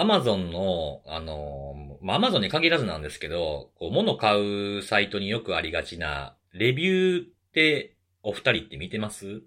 [0.00, 4.40] アマゾンの、あの、まあ、アマゾンに限らずなんですけど、こう、物買
[4.78, 9.42] うサイトによくありがちな、レビューって、お二人って見てます？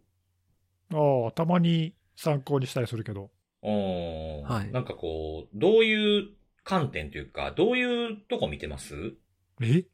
[0.93, 3.29] ああ、たまに参考にしたりするけど。
[3.61, 4.53] おー。
[4.53, 4.71] はい。
[4.73, 6.27] なんかこう、どういう
[6.65, 9.13] 観点というか、どういうとこ見てます？
[9.61, 9.85] え？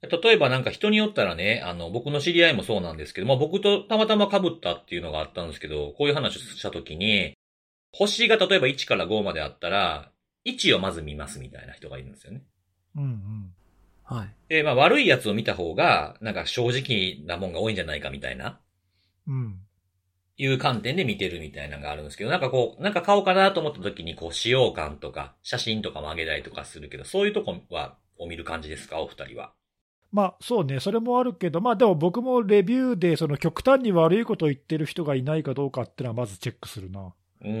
[0.00, 7.36] 例えばなんか人によったらね、あの、僕の知り合いもそうなんですけど、まあ僕とたまたま被ったっていうのがあったんですけど、こういう話をしたときに、
[7.96, 10.10] 星が例えば1から5まであったら、
[10.44, 12.42] 1をまず見ますみたいな人がいるんですよね。
[12.96, 13.54] うんうん。
[14.02, 14.28] はい。
[14.48, 18.60] で、まあ悪いやつを見た方が、なんか正直なもんが多いんじゃないかみたいな、
[19.28, 19.60] うん。
[20.36, 29.00] いう観点で見てるみたいなのがあるんですけど、なんかこう、なんか買おうかなと思った時にこう、使用感とか、写真とかも上げたりとかするけど、そういうとこは、を見る感じですか？
[29.00, 29.52] お二人は。
[30.12, 37.12] まあそうね、それもあるけど、まあでも僕もレビューで、その極端に悪いことを言ってる人がいないかどうかっていうのはまずチェックするな。
[37.44, 37.60] うん、うん、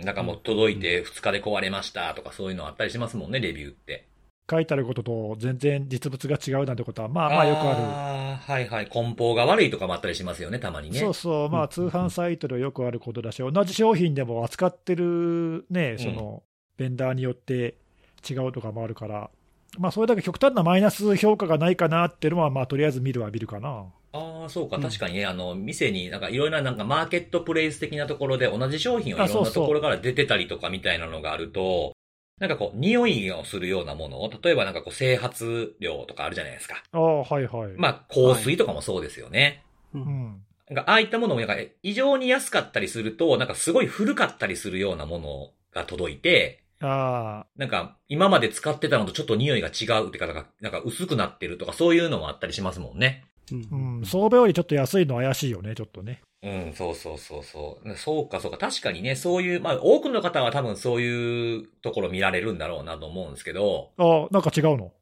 [0.02, 4.06] なんかもう届いて2日で壊れましたとかそういうのあったりしますもんね、レビューって。
[4.50, 8.86] 書いてあることと全然実物が違うなんてことは、まあまあよくあああ、はいはい。
[8.88, 10.94] 梱包が悪いとかもあったりしますよね、たまにる。
[10.94, 11.00] ね。
[11.00, 16.42] そうそう、まうんあ通販サイトでよくあることだし、同じ商品でも扱ってるね、その、
[16.76, 17.76] ベンダーによって
[18.28, 19.30] 違うとかもあるから、
[19.78, 23.86] まあそれだけ極端なマイナス評価がないかなっていうのは、まあとりあえず見るは見るかな。
[24.12, 24.76] ああ、そうか。
[24.76, 31.92] うん確かにね、あの、店になんかいろいろななんかマーケットプレイス的なところで同じ商品をいろんなところから出てたりとかみたいなのがあると、
[32.38, 36.82] なんかこう、匂いをするようなものを、例えばなんかこう、整髪料とかあるじゃないですか。
[36.90, 37.72] ああ、はいはい。
[37.76, 39.62] まあ、香水とかもそうですよね。
[39.94, 39.98] う。
[39.98, 40.44] うんん。
[40.68, 53.24] なんか、ああいったものも、なんか、異常に安かったりすると、なんかすごい古かったりするようなものが届いて、あなんか、今まで使ってたのとちょっと匂いが違うっていうか、なんか、なんか薄くなってるとか、そういうのもあったりしますもんね。
[53.56, 56.22] うあ、うんん、相場よりちょっと安いの怪しいよね、ちょっとね。
[56.42, 57.96] うん、そうそうそうそう。
[57.96, 58.58] そうか、そうか。
[58.58, 64.92] 確かにね、そういう、まあ、多くの方は多分そういうところ見られるんだろうなと思うんですけど、ああ、なんか違うの？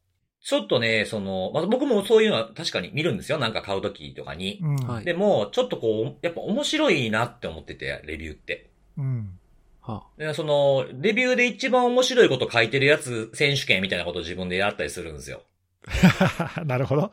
[0.43, 3.39] ちょっとね、その、まあ、僕もそういうのは確かに見るんですよ。
[3.39, 4.59] なんか買うときとかに。
[4.63, 4.77] うん。
[4.77, 8.71] はいでも、ちょっとこう、やっぱ面白いなって思ってて、レビューって。
[8.97, 9.39] うん。
[9.83, 15.43] はでその、レビューで一番面白いこと書いてるやつ、選手権みたいなことを自分でやったりするんですよ。
[16.65, 17.13] なるほど。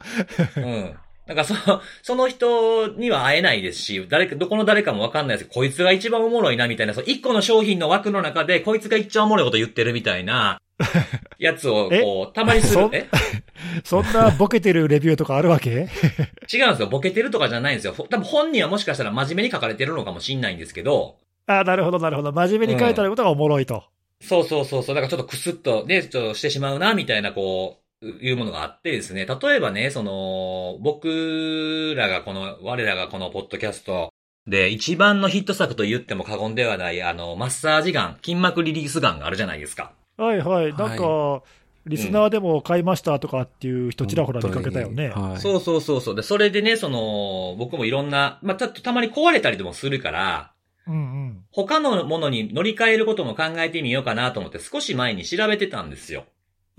[0.58, 0.96] うん。
[1.28, 10.62] なんかその、その人には会えないですし、誰か、どこの誰かもわかんないですけど、こいつが一番おもろいなみたいな、その一個の商品の枠の中で、こいつが一番おもろいこと言ってるみたいな、
[11.40, 12.90] やつを、こう、たまにするそ。
[12.94, 13.08] え？
[13.84, 15.70] そんなボケてるレビューとかあるわけ？
[16.52, 16.88] 違うんですよ。
[16.88, 17.94] ボケてるとかじゃないんですよ。
[17.94, 21.18] ほ多分本人はもしかしたら真面目に書かれてるのかもしんないんですけど、
[21.48, 22.32] ああ、なるほど、なるほど。
[22.32, 23.84] 真面目に書いてあることがおもろいと。
[24.22, 24.96] そうそうそうそう。
[24.96, 29.26] だからちょっとクスッと、ね、ちょっとしてしまうな、みたいな、こう、いうものがあってですね。
[29.26, 34.14] 例えばね、その、僕らがこの、我らがこのポッドキャスト
[34.48, 39.92] で一番のヒット作と言っても過言ではない、あの、マッサージガン、筋膜リリースガンがあるじゃないですか。
[40.18, 40.74] はいはい。
[40.74, 41.44] なんか、は
[41.88, 45.10] リスナーでも買いましたとかっていう人ちらほら見かけたよね。
[45.10, 45.40] はい。
[45.40, 46.16] そうそうそうそう。
[46.16, 50.52] で、それでね、その、僕もいろんな、まあ、ちょっとたまに壊れたりでもするから、
[50.86, 51.44] うんうん。
[51.52, 56.26] 他のものに乗り換えることも考えてみようかなと思って少し前に調べてたんですよ。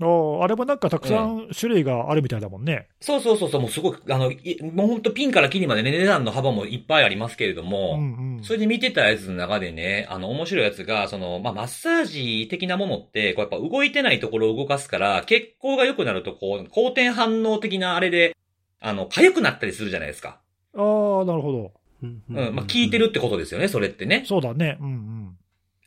[0.01, 2.87] おあれもなんかたくさん種類があるみたいだもんね。
[3.01, 8.43] そうそうそうそう、もうすごく、あの、いもうほんとピンからキリまでね、値段の幅もいっぱいありますけれども、うんうん。
[8.43, 18.35] それで見てたやつの中でね、あの、面白いやつが、その、まあ、マッサージ的なものって、こうやっぱ動いてないところを動かすから、血行が良くなると、こう、好転反応的なあれで、
[18.79, 20.39] あの、痒くなったりするじゃないですか。
[20.75, 20.81] あ
[21.23, 21.71] あ、なるほど。
[22.01, 24.23] うんうん、まあ、効いてるってことですよね、それってね。
[24.25, 24.77] そうだね。
[24.79, 25.37] うんうん。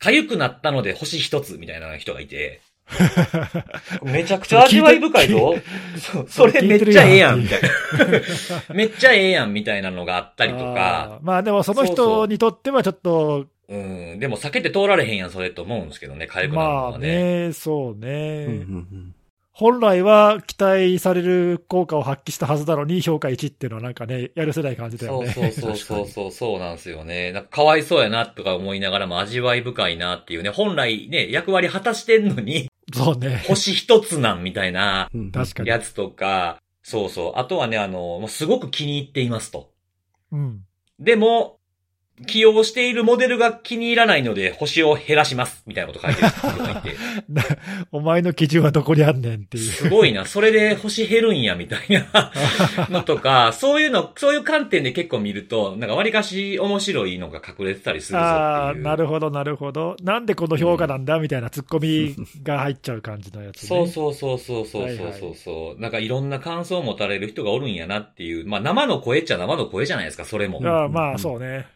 [0.02, 2.60] 痒くなったので星一つみたいな人がいて、
[4.02, 5.54] めちゃくちゃ味わい深いぞ。
[5.96, 7.68] そうそれめっちゃええやん、みたいな。
[8.74, 17.46] めっちゃええやん、みたいなのがあったりとか、まあでもその人にとってはちょっと、うん、でも避けて通られへんやん、それと思うんですけどね、痒くなるのまあはね。
[17.48, 18.46] ね、そうね。
[18.46, 19.14] うんうん
[19.54, 25.32] 本来は期待される効果を発揮したはずなのに評価1っていうのはなんかね、やるせない感じだよそうね。
[25.32, 27.32] そうそうそうそう、 そうなんですよね。
[27.32, 33.42] なんかかわいそうやなとか思いながらも味わい深いなっていうね、本来ね、役割果たしてんのに、そうね。
[33.46, 35.68] 星一つなんみたいなうん確かに。
[35.68, 37.32] やつとか、そうそう。
[37.36, 39.70] あとはね、あの、もうすごく気に入っていますと。
[40.32, 40.64] うん。
[40.98, 41.58] でも、
[42.26, 45.62] 起用しているモデルが気に入らないので、星を減らします。
[45.66, 46.96] みたいなこと書いてる人がいて。
[47.28, 47.42] な
[47.90, 49.64] お前の基準はどこにあんねんっていう。
[49.64, 50.24] すごいな。
[50.24, 51.80] それで星減るんや、みたい
[52.12, 52.32] な
[52.90, 58.84] のとか、そういうの、そういう観点で結構見ると、なんか割かし面白いのが隠れてたりするぞああ、っていう。
[58.84, 59.96] なるほど、なるほど。
[60.02, 63.68] なんでこの評価なんだみたいなツッコミが入っちゃう感じのやつね。
[63.68, 68.46] そうそうそうそうそうそうはいはいそうそう、なんかいろんな感想を持たれる人がおるんやなっていう。
[68.46, 70.60] まあ生の声っちゃ生の声じゃないですか、それも。
[70.64, 71.66] ああまあ、そうね。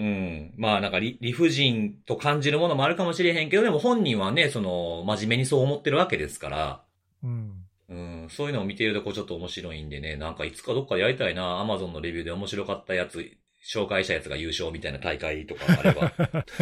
[0.00, 0.54] うん。
[0.56, 6.82] まあなんか理理不尽と感じるものもあるかもしれへんけど、でも本人はね、その、真面目にそう思ってるわけですから、
[7.22, 7.52] うん。
[7.90, 13.30] うん、そういうのを見ているとこうちょっと面白いんでね、なんかいつかどっかでやりたいな、アマゾンのレビューで面白かったやつ、
[13.62, 16.12] 紹介したやつが優勝みたいな大会とかあれば。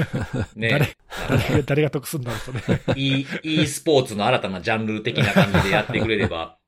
[0.56, 0.96] ね。
[1.28, 2.80] 誰誰が得するんだろうとね。
[2.96, 6.58] e, e スポーツの新たなジャンル的な感じでやってくれれば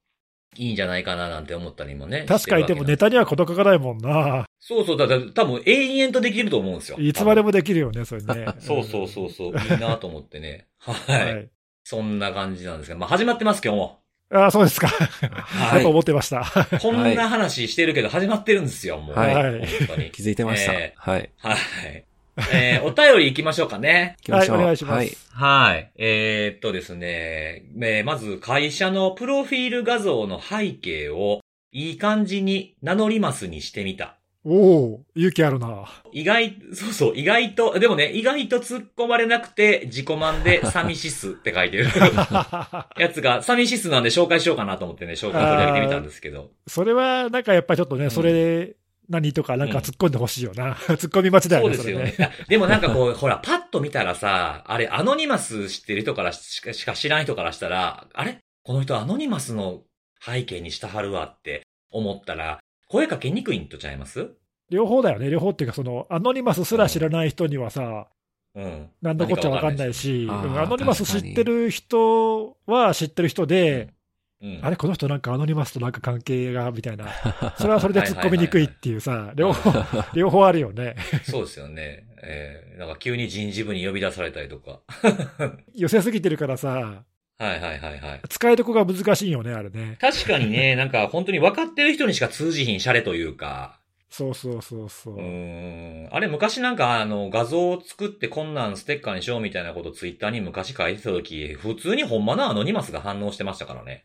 [0.57, 2.27] いいんじゃないかななんて思ったりもね。
[2.29, 4.47] 確かにでもネタには事欠かないもんな。
[4.61, 6.99] そうそう、だから多分永遠とできると思うんですよ。
[7.01, 8.47] いつまでもできるよね、それね。
[8.61, 10.67] そうそうそうそう、いいなと思ってね。
[10.79, 11.35] はい。
[11.35, 11.49] はい。
[11.83, 14.01] そんな感じなんですが、まあ始まってます今日も。
[14.33, 14.87] ああ、そうですか。
[14.87, 16.45] はやっぱ思ってました。
[16.81, 19.17] こんな話してるけど始まってるんですよ、もう。
[19.17, 20.11] はいはい本当に。
[20.11, 20.73] 気づいてました。
[20.73, 21.31] えはい。
[21.39, 22.05] はい。
[22.53, 24.17] えー、お便り行きましょうかね。
[24.21, 24.57] 行きましょう。
[24.57, 25.17] はいお願いしますはい。
[25.33, 25.91] はい。
[25.97, 31.41] えー、っとですね、えーまず会社のプロフィール画像の背景を
[31.73, 34.20] いい感じに名乗りますにしてみた。
[34.45, 35.85] おお勇気あるな。
[36.13, 41.85] 意外、そうそう、意外と、でもね、意外と突っ込まれなくて自己満で 寂しすって書いてる
[42.99, 46.51] やつが、寂しすなんで紹介しようかなと思ってね、紹介取り上げてみたんですけど。
[46.67, 48.77] それは、なんかやっぱりちょっとね、んそれで、
[49.11, 50.75] 何とかなんか突っ込んでほしいよな。
[50.89, 52.15] 突っ込み待ちだよね、そうですよね。
[52.19, 58.39] あでもなんかこう、ほら、パッと見たらさ、あれ、アノニマス知ってる人からしかしか知らん人からしたら、あれ？
[58.63, 59.83] この人アノニマスの
[60.25, 62.60] 背景にしたはるわって思ったら、
[62.91, 64.31] 声かけにくいんとちゃいます？
[64.69, 65.31] 両方だよね。
[65.31, 68.09] 両方っていうか、その、アノニマスすら知らない人にはさ、
[68.55, 68.89] うん。
[69.01, 73.95] なんだこっちゃわかんないし、アノニマス知ってる人は知ってる人で、
[74.43, 74.59] うん。
[74.63, 77.07] あれ、この人なんかアノニマスとなんか関係が、みたいな。
[77.59, 79.71] それはそれで突っ込みにくいっていうさ、両方、
[80.15, 80.97] 両方あるよね。
[81.23, 82.07] そうですよね。
[82.23, 84.81] えー、なんか急に人事部に呼び出されたりとか。
[85.75, 87.05] 寄せすぎてるからさ、
[87.41, 88.21] はいはいはいはい。
[88.29, 89.97] 使いどこが難しいよね、あれね。
[89.99, 95.15] 確かにね、 なんか本当に分かってる人にしか通じひんシャレというか、そうそうそうそう。
[95.15, 96.09] うーん。
[96.11, 104.05] あれ昔なんかあの画像を作ってこんなんステッカーにしようみたいなことツイッターに昔書いてた時、普通にほんまのアノニマスが反応してましたからね。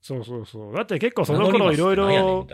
[0.00, 0.74] そうそうそう。
[0.74, 2.46] だって結構その頃いろいろ。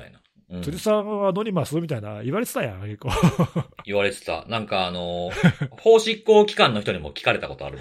[0.53, 3.09] うん辻さんはアノニマスみたいな言われてたやん、結構。
[3.87, 4.45] 言われてた。
[4.49, 5.31] なんかあの、
[5.71, 7.79] 法執行機関の人にも聞かれたことある。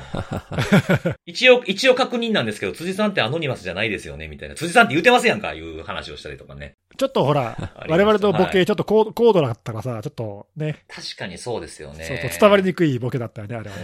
[1.26, 4.56] 一応、一応確認なんですけど、辻さんってアノニマスじゃないですよねみたいな。
[4.56, 6.78] 辻さんって言ってますやんかいう話をしたりとかね。
[6.98, 7.58] ちょっとほら、
[7.88, 12.06] 我々のボはいケ、ちょっと高高度だったらさ、ちょっとね、確かにそうですよね。
[12.06, 13.84] そう伝わりにくいボケだったよね、あれはね。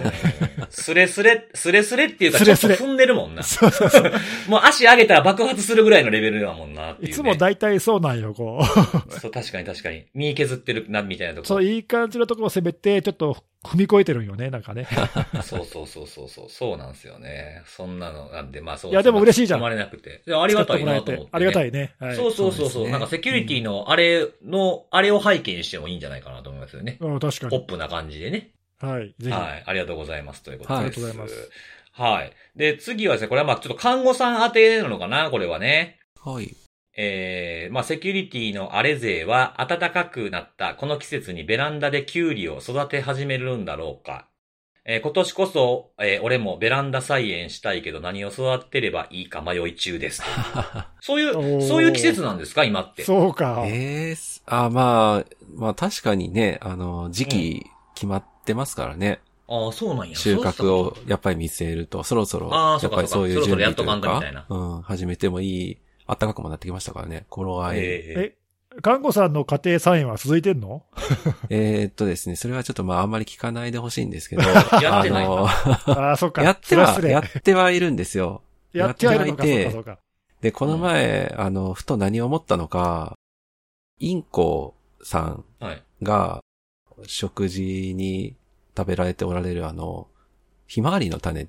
[0.60, 3.44] うんスレスレ、スレスレっていうか、ちょっと踏んでるもんな。
[3.44, 4.12] そうそうそう。
[4.48, 9.20] もう足上げたら爆発するぐらいのレベルだもんないつも大体そうなんよ、こう。
[9.20, 10.06] そう、確かに確かに。
[10.14, 11.48] 身削ってるな、みたいなとこ。
[11.48, 14.88] そう、いい感じのところを攻めて、ちょっと踏み越えてるんよね、なんかね。
[15.44, 16.50] そうそうそうそうそう。
[16.50, 17.62] そうなんですよね。
[17.66, 20.24] そんなのなんで、まあそういやでも嬉しいじゃん止まれなくて。
[20.26, 21.96] いやありがたいなと思って、使ってもらえてありがたいね。
[22.00, 22.16] はい。
[22.16, 26.98] そうそうそうそうねなんかセキュリティのあれの、あれを背景にしてもいいんじゃないかなと思いますよね。
[27.00, 27.52] うん、確かに。
[27.52, 28.52] ポップな感じでね。
[28.80, 29.14] はい。
[29.20, 29.30] ぜひ。
[29.30, 29.64] はい。
[29.66, 30.44] ありがとうございます。
[30.44, 30.74] ということです。
[30.74, 31.52] はいありがとうございます。
[31.92, 32.32] はい。
[32.56, 36.00] で、次はですね、これはまあちょっと看護さん当てなのかなこれはね。
[36.24, 36.56] はい。
[37.00, 44.28] えー、まあ、セキュリティのあれ勢は暖かくなったこの季節にベランダでキュウリを育て始めるんだろうか。
[44.84, 50.24] えー今年こそ、えー俺もベランダ菜園したいけど何を育てればいいか迷い中です。
[51.02, 52.64] そういおう、ーそういう季節なんですか？
[52.64, 53.04] 今って。
[53.04, 53.64] そうか。
[53.68, 59.20] ええすあ、まあ、まあ確かにね、あの、時期決まってますからね。
[59.50, 60.16] ああ、そうなんや。
[60.16, 62.50] 収穫をやっぱり見据えると、そろそろ、
[62.82, 67.80] やっぱりそういう準備というそろそろやっとかんとみたいなか、うん、始めてもいい、暖かくもなってきましたからね、頃合い。
[67.80, 68.36] ええ、
[68.82, 70.84] 看護さんの家庭菜園は続いてんの？
[71.50, 74.44] えーっとですね、それはちょっとまああんまり聞かないでほしいんですけど、
[74.82, 75.48] やってないなあの、
[76.00, 76.44] ああ、そっか。
[76.44, 78.42] やっては、やってはいるんですよ。
[78.74, 79.72] やってはいて。
[80.42, 83.16] で、この前、あの、ふと何を思ったのか、
[84.00, 85.84] インコさんはい。
[86.04, 86.42] が
[87.08, 88.36] 食事に
[88.78, 90.08] 食べられておられるあの、
[90.68, 91.48] ひまわりの種っ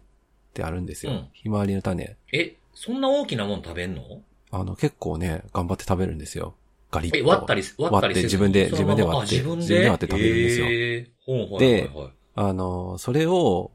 [0.54, 1.12] てあるんですよ。
[1.12, 2.16] うんひまわりの種。
[2.32, 4.22] え、そんな大きなもん食べんの？
[4.50, 6.54] あの、結構ね、頑張って食べるんですよ。
[6.90, 7.18] ガリッと。
[7.18, 11.90] え、割ったり、割ったりせず割って自分で自分で割ってあ自分で割って食べるんですよえーほで
[12.34, 13.72] あの、それを、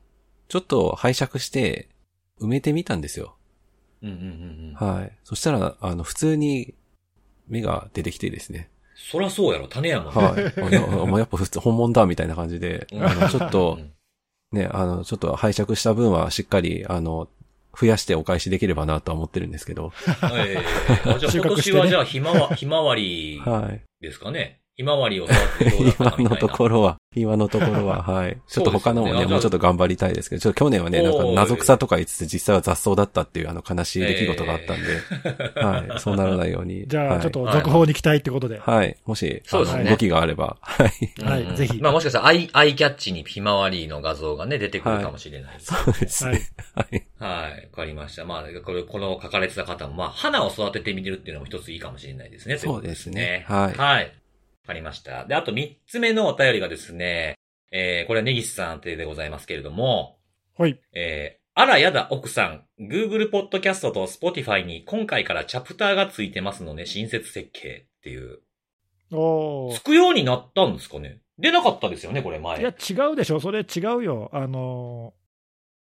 [0.47, 1.89] ちょっと拝借して、
[2.39, 3.35] 埋めてみたんですよ。
[4.01, 4.21] うんうんうん
[4.81, 4.95] うん。
[4.95, 5.11] はい。
[5.23, 6.73] そしたら、あの、普通に
[7.47, 8.69] 芽が出てきてですね。
[8.95, 10.21] そらそうやろ、種やもんね。
[10.21, 11.07] はい。
[11.07, 13.91] もうやっぱ普通、本物だみたいな感じで、うんあの、ちょっとう、ん
[14.57, 17.27] ね、あの、ちょっと拝借した分はしっかり、あの、
[17.79, 19.91] 増やしてお返しできればなとは思ってるんですけど。
[20.35, 20.57] え
[21.05, 23.81] えあじゃあ今年はじゃあひまわ、ひまわりはい。
[24.01, 24.62] ですかね。
[24.75, 26.41] ひまわりを育ててどうだった今かみたいな。
[26.41, 28.37] のところは、今のところは、はい。
[28.47, 35.99] ちょっと他のもね、もうちょっと頑張りたいですけど、ちょっと去年はね、なんか謎草とか言ってて実際は雑草だったっていうあの悲しい出来事があったんで、はい。
[36.01, 36.87] そうならないように。
[36.87, 38.59] じゃあ、はいちょっと続報に期待ってことで。
[38.59, 38.97] はい。
[39.05, 41.23] もし、そうですね動きがあれば、はい。
[41.23, 45.73] はいぜひまあもしかしたらアイ、アイキャッチにひまわりの画像がね、出てくるかもしれないです。
[45.73, 46.41] そうですね。
[46.73, 47.05] はい。
[47.19, 47.69] はい。
[47.71, 48.25] わかりました。
[48.25, 52.57] まあ、これ、この書かれてた方も、まあ、花を育ててみるっていうのも一ついいかもしれないですね。
[52.57, 54.11] そうですねはいはい。
[54.63, 55.25] わかりました。
[55.25, 57.35] で、あと三つ目のお便りがですね、
[57.71, 60.17] えー、これは根岸さん宛てでございますけれども、
[60.57, 60.79] はい。
[60.93, 68.39] えー、あらやだ奥さん、Google Podcast と Spotify に今回からチャプターがついてますので、新設設計っていう。
[69.11, 71.19] おーつくようになったんですかね？
[71.37, 72.61] 出なかったですよね、これ前。
[72.61, 74.29] いや、違うでしょ、それ違うよ。
[74.31, 75.13] あの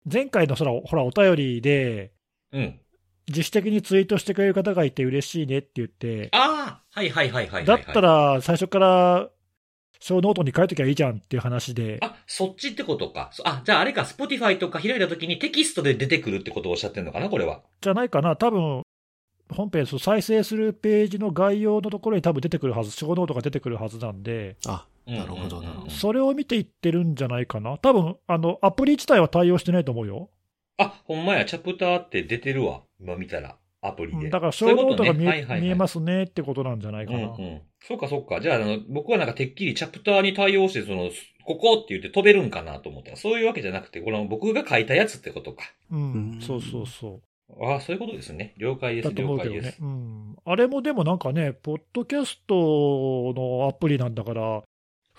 [0.07, 2.11] ー、前回のそら、ほら、お便りで、
[2.51, 2.79] うん。
[3.27, 7.81] 自主的にツイートしてくれる方がいて嬉しいねって言って、ああはいはいはいはいはい、だはい。
[7.83, 9.29] ったら最初から
[9.99, 13.29] ショーノートに書いときゃいいじゃんっていう話で、あ、そっちってことか。
[13.33, 17.61] そあ、じゃああれか、Spotify とか開いた時にテキストで出てくるってことをおっしゃってるのかな、これは。
[17.81, 18.83] じゃないかな、多分
[19.49, 30.29] 本編、再生するページの概要のところに多分出てくるはず、ショーノートが出てくるはずなんで、あ、なるほどなうんうんうんうんそれを見ていってるんじゃないかな、多分あのアプリ自体は対応してないと思うよ。
[30.77, 32.81] あ、ほんまや、チャプターって出てるわ。
[32.99, 34.25] 今見たら、アプリで。
[34.25, 37.27] うんだから小そういうことノートが見え,、ねはいはいはい見えますねってことなんじゃないかうんな。
[37.29, 37.61] うん。
[37.81, 38.41] そうかそうか。
[38.41, 41.09] じゃあ、あの、僕はなんかてっきりチャプターに対応して、その、
[41.45, 45.63] ここって言って飛べるんかなと思ったら、そういうわけじゃなくて、この僕が書いたやつってことか。
[45.91, 47.21] うんうんそうそうそう。
[47.63, 48.53] ああ、そういうことですね。
[48.57, 49.81] 了解です、ね了解です。。
[49.81, 50.35] うん。
[50.43, 54.63] あれもでもなんかね、ポッドキャストのアプリなんだから、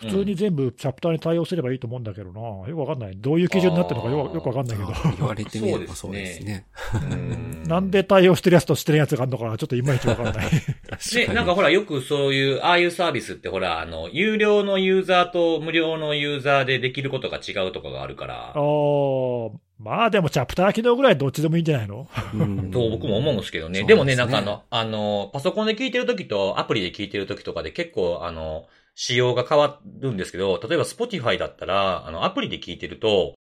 [0.01, 2.41] 普通に全部チャプターに対応すればいいと思うんだけどな。
[2.69, 3.17] よくわかんない。
[3.17, 4.91] どういう基準になってるのかよよくわかんないけど。
[4.91, 6.67] あ言われてみればそうですね。
[7.11, 10.35] うんなんで対応してるやつとしてるやつがあるのか、ちょっといまいちわかんない。
[10.35, 10.49] 確
[11.19, 19.51] ね、かになんかほら、よくそういう、ああいうサービスってほら、あの、有料のユーザーと無料のユーザーでできることが違うとかがあるから、あー
[19.81, 22.09] まあでもチャプター機能ぐらいどっちでもいいんじゃないの？
[22.35, 23.85] うんと僕も思うんですけどね。
[23.85, 28.67] でもね、ですねなんかあの、あの、パソコンで聞いてるときとアプリで聞いてるときとかで結構あの、
[29.01, 33.35] 仕様が変わるんですけど、例えば Spotify だったら、あの、アプリで聞いてると、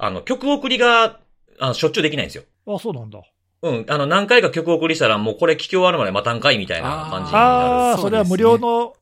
[0.00, 1.20] あの、曲送りが、
[1.60, 2.44] あの、しょっちゅうできないんですよ。
[2.66, 3.20] あ、そうなんだ。
[3.60, 3.84] うん。
[3.90, 7.44] あの、何回か曲送りしたら、もうこれ聞き終わるまで待たんかいみたいな感じになる。
[7.44, 8.94] ああー、それは無料の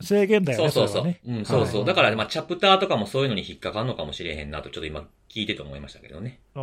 [0.00, 1.14] 制限だよね、そうそうそう。
[1.26, 1.76] うん、そうそう。
[1.78, 6.38] はいだから、まあ、チャプターとかもそういうのに引っかかるのかもしれへんなと、ちょっと今聞いてて思いましたけどね。
[6.54, 6.62] ああ、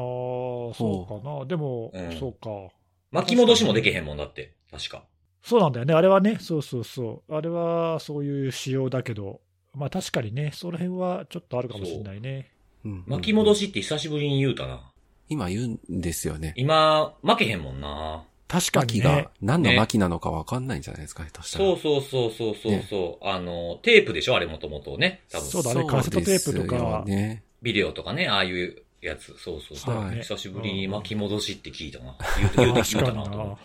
[0.74, 1.46] そうかな。
[1.46, 2.74] でも、うんそうか。
[3.12, 4.54] 巻き戻しもできへんもんだって。
[4.72, 5.04] 確か。
[5.44, 5.94] そうなんだよね。
[5.94, 7.36] あれはね、そうそうそう。
[7.36, 9.42] あれはそういう仕様だけど、
[9.76, 12.50] まあ確かにね、その辺はちょっとあるかもしれないね。
[12.86, 14.82] うん巻き戻しって久しぶりに言うたな。
[15.30, 16.54] 今言うんですよね。
[16.58, 18.24] 今、負けへんもんな。
[18.48, 19.28] 確かに巻きがね。
[19.42, 21.66] 何の巻きなのかわかんないんじゃないですか、下手したら。
[21.66, 25.24] そうそうそうそうそうそう、あの、テープでしょあれもともとね。
[25.30, 25.48] 多分。
[25.48, 27.44] そうだねカセットテープとかそうですよね。
[27.62, 29.36] ビデオとかね、ああいうやつ。
[29.38, 29.98] そうそうそう。
[29.98, 32.16] はい久しぶりに巻き戻しって聞いたな。
[32.38, 33.58] 言うて、言うて聞いたななと思っ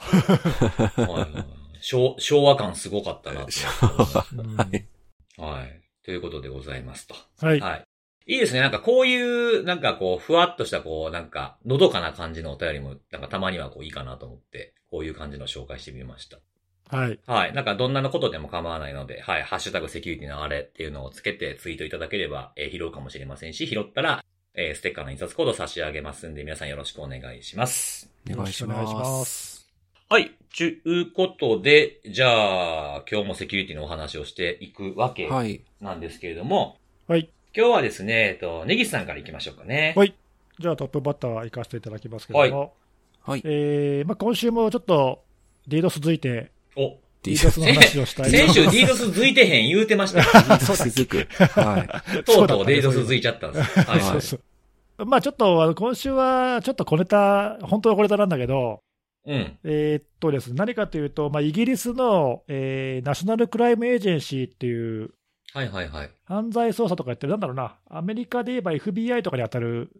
[0.94, 1.02] て。
[1.02, 3.48] はいはいはい昭昭和感すごかったなと
[3.96, 4.34] 思って。
[4.34, 4.84] うんはい
[5.38, 5.80] はい。
[6.04, 7.14] ということでございますと。
[7.40, 7.60] はい。
[7.60, 7.84] はい。
[8.26, 8.60] いいですね。
[8.60, 16.38] なんかこういう、なんかこう、ふわっとしたこう、なんか、のどかな感じのお便りも、なんかたまにはこういいかなと思って、こういう感じの紹介してみました。
[16.90, 17.18] はい。
[17.26, 17.52] はい。
[17.54, 19.42] なんかどんなのことでも構わないので、はい。
[19.42, 28.10] ハッシュタグセキュリティのあれっていうのをつけてツイートいただければ、えー拾うかもしれませんし、拾ったら、えーステッカーの印刷コードを差し上げますんで、皆さんよろしくお願いします。
[28.26, 29.00] よろしくお願いしま。
[29.00, 29.70] ます
[30.08, 30.37] はい。
[30.52, 35.60] ちゅうことで、じゃあ、今日もセキュリティのお話をしていくわけはい。
[35.80, 37.28] なんですけれども、はい。
[37.56, 39.94] 今日はですね、えっと、ネギスさんから行きましょうかね。
[39.96, 40.14] はい
[40.60, 42.74] じゃあトップバッター行かせていただきますけれども、
[43.22, 43.42] はい。
[43.44, 45.22] えーまあ、今週もちょっと
[45.68, 50.58] DDoS 続いて、お、DDoS の話をしたい先週 DDoS づいてへん言うてました よ。
[50.58, 51.28] 続く。
[51.60, 52.12] はい。
[52.12, 53.78] とうとうそうだったね DDoS づいちゃったんです。
[53.78, 54.00] はい。
[54.00, 54.40] はいそうそう
[55.06, 58.80] まあちょっとあの今週はちょっと小ネタ、本当は小ネタなんだけど、
[59.28, 59.58] うん。
[59.64, 65.10] えーっとですね、何かというと、まあ、イギリスの、えーナショナルクライムエージェンシーっていう
[65.52, 66.10] はいはいはい。
[66.24, 69.90] 犯罪捜査とかやってる、なんだろうな、アメリカで言えば FBI とかに当たる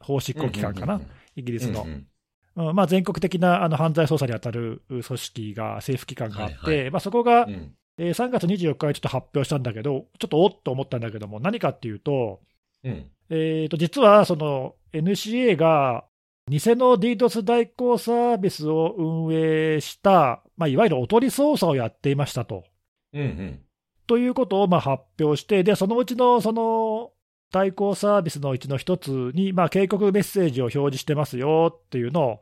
[0.00, 1.06] 法執行機関かな、うんうん
[1.36, 1.82] イギリスの。
[1.82, 12.40] うんうんうんまあ、全国的なあの犯罪捜査に当たる組織が、政府機関があって、はいはまあ、そこが、うんえー3月24日にちょっと発表したんだけど、ちょっとおっと思ったんだけども、何かっていうと、
[12.82, 13.10] うん。
[13.30, 16.04] えーと実はその NCA が
[16.48, 22.64] 偽の DDoS 代行サービスを運営した、まあ、いわゆるおとり捜査をやっていましたと。
[23.12, 23.60] うんうん。
[24.06, 27.10] ということをまあ発表して、でそのうちのその
[27.52, 32.40] 代行サービスのうちの一つに、まあ、警告メッセージを表示してますよっていうのを、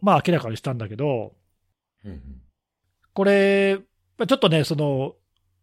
[0.00, 1.34] まあ、明らかにしたんだけど、
[2.04, 2.20] うんうん
[3.14, 3.76] これ、
[4.16, 5.16] まあちょっとね、その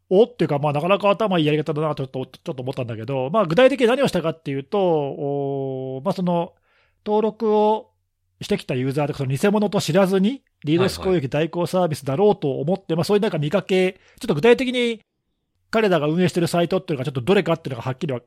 [0.09, 6.53] おっていうか、まあ、なかなか頭いいやり方だなとちょっとちょっと思ったんだけど、まあ、具体的に何をしたかっていうと、おまあ、その
[7.05, 7.91] 登録を
[8.41, 15.01] してきたユーザーとか、その偽物と知らずに、リードス攻撃代行サービスだろうと思って、まあ、そういうなんか見かけ、ちょっと具体的に
[15.71, 18.21] 彼らが運営してるサイトっていうのが、ちょっとどれかっていうのがはっきりは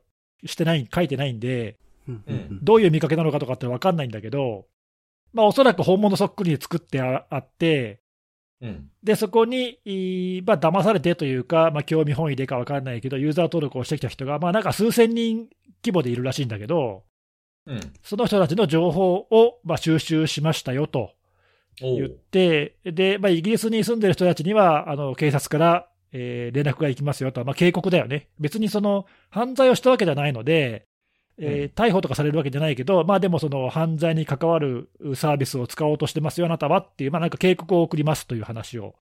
[0.45, 1.77] してない、書いてないんで、
[2.61, 4.65] どういう見かけなのかとかって分かんないんだけど、
[5.33, 8.01] まあ、おそらく本物そっくりに作ってあって、
[8.61, 9.79] うん、でそこに、
[10.45, 15.49] まあ騙されてというか、まあ、興味本位でか分かんないけど、ユーザー登録をしてきた人が、まあ、なんか数千人
[15.83, 17.03] 規模でいるらしいんだけど、
[17.65, 21.11] うん、その人たちの情報を、まあ、収集しましたよと
[21.79, 30.85] 言って、でまあ、イギリスに住んでる人たちには、あの警察から、えー、連絡が行きますよと、まあ、警告だよね、別にその犯罪をしたわけじゃないので、
[31.39, 38.93] えー、逮捕とかされるわけじゃないけど、まあでもその犯罪に関わるサービスを使おうとしてますよ、あなたはっていう、まあなんか警告を送りますという話を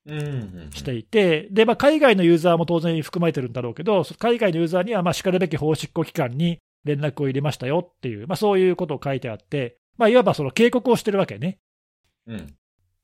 [0.70, 11.58] していて、で、まあ海外のユーザーも当然含まれてるんだろうけど、海外のユーザーにはまあしかるべき法執行機関に連絡を入れましたよっていう、まあそういうことを書いてあって、まあいわばその警告をしてるわけね。
[12.26, 12.54] うん、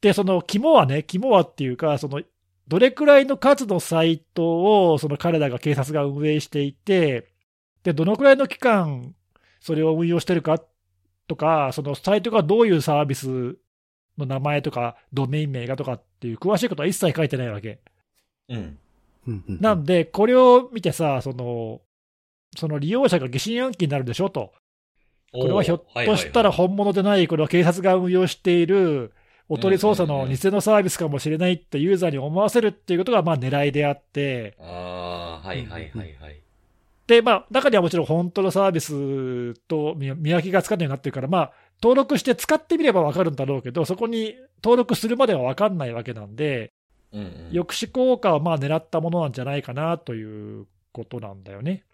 [0.01, 2.23] で、その肝はね、肝はっていうか、その
[2.69, 7.29] どれくらいの数のサイトをその彼らが警察が運営していて、
[7.83, 9.15] で、どのくらいの期間
[9.61, 10.63] それを運用してるか
[11.27, 13.57] とか、そのサイトがどういうサービス
[14.19, 17.81] の名前とか、ドメイン名がとかっていう詳しいことは一切書いてないわけ。
[18.49, 18.79] うん。
[19.61, 21.81] なんで、これを見てさ、その、
[22.57, 24.53] その利用者が疑心暗鬼になるでしょと。
[25.33, 29.13] これはひょっとしたら本物でない、これは警察が運用している
[29.49, 34.57] おとり捜査の偽のサービスかもしれないってユーザーに思わせるっていうことがまあ狙いであって。
[34.61, 36.41] ああ、はいはいはいはい。
[37.07, 41.53] で、まあ、中にはもちろん本当のサービスと見分けがつかないようになってるから、まあ、
[41.83, 46.71] 登録して使ってみれば分かるんだろうけど、そこに登録するまでは分かんないわけなんで、
[47.13, 51.85] うんうん、抑止効果はまあ狙ったものなんじゃないかなということなんだよね。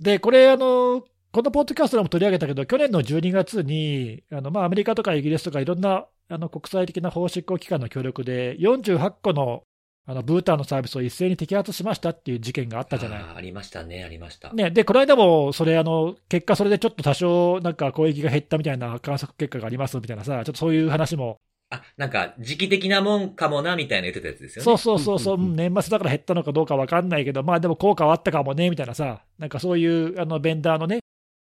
[0.00, 9.62] で、これ、あの、このポッドキャストでも取り上げたけど、去年の12月に、あのまあ、アメリカとかイギリスとかいろんなあの国際的な法執行機関の協力で、48個の
[10.10, 13.18] あのブータンのサービスを一斉に摘発しましたっていう事件があったじゃない。
[13.20, 14.50] あありましたね、ありました。
[14.54, 21.38] ね、で、この間も、それ、あの、結果、それでちょっと多少、なんか攻撃が減ったみたいな観測結果がありますみたいなさ、ちょっとそういう話も。
[21.70, 24.64] あ、なんか、時期的なもんかもな、みたいな言ってたやつですよね。
[24.64, 31.00] そうそうそうそう、年末だから減ったのかどうかわかんないけど、まあでも効果はあったかもね、みたいなさ、なんかそういう、あの、ベンダーのね、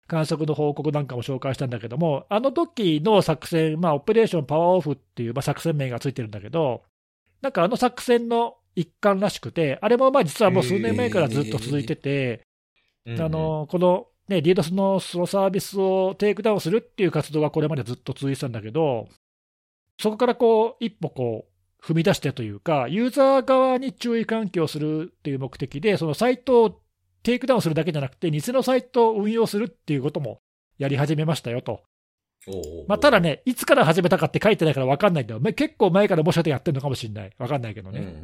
[0.09, 6.83] 観測の報告なんかも紹介したんだけども、あの時の作戦、まあ、オペレーションパワーオフっていう、まあ、作戦名がついてるんだけど、
[7.42, 12.42] なんかあの作戦の一環らしくて、あれもまあ実はもう数年前からずっと続いてて、
[13.07, 19.09] あのこの、ね、 DDoS のそのサービスをテイクダウンするっていう活動がこれまでずっと続いてたんだけど、
[19.98, 26.80] そこからこう一歩こう踏み出してというか、ユーザー側に注意喚起をするっていう目的で、そのサイトを
[27.22, 30.40] テイクダウンするだけじゃなくて、偽のサイトを運用するっていうことも
[30.78, 31.82] やり始めましたよと。
[32.87, 35.40] まあ、ただね、いつから始めたかって書いてないから分かんないんだよ。
[35.40, 37.30] 結構前からもしかしてやってるのかもしれない。
[37.38, 38.14] 分かんないけどね。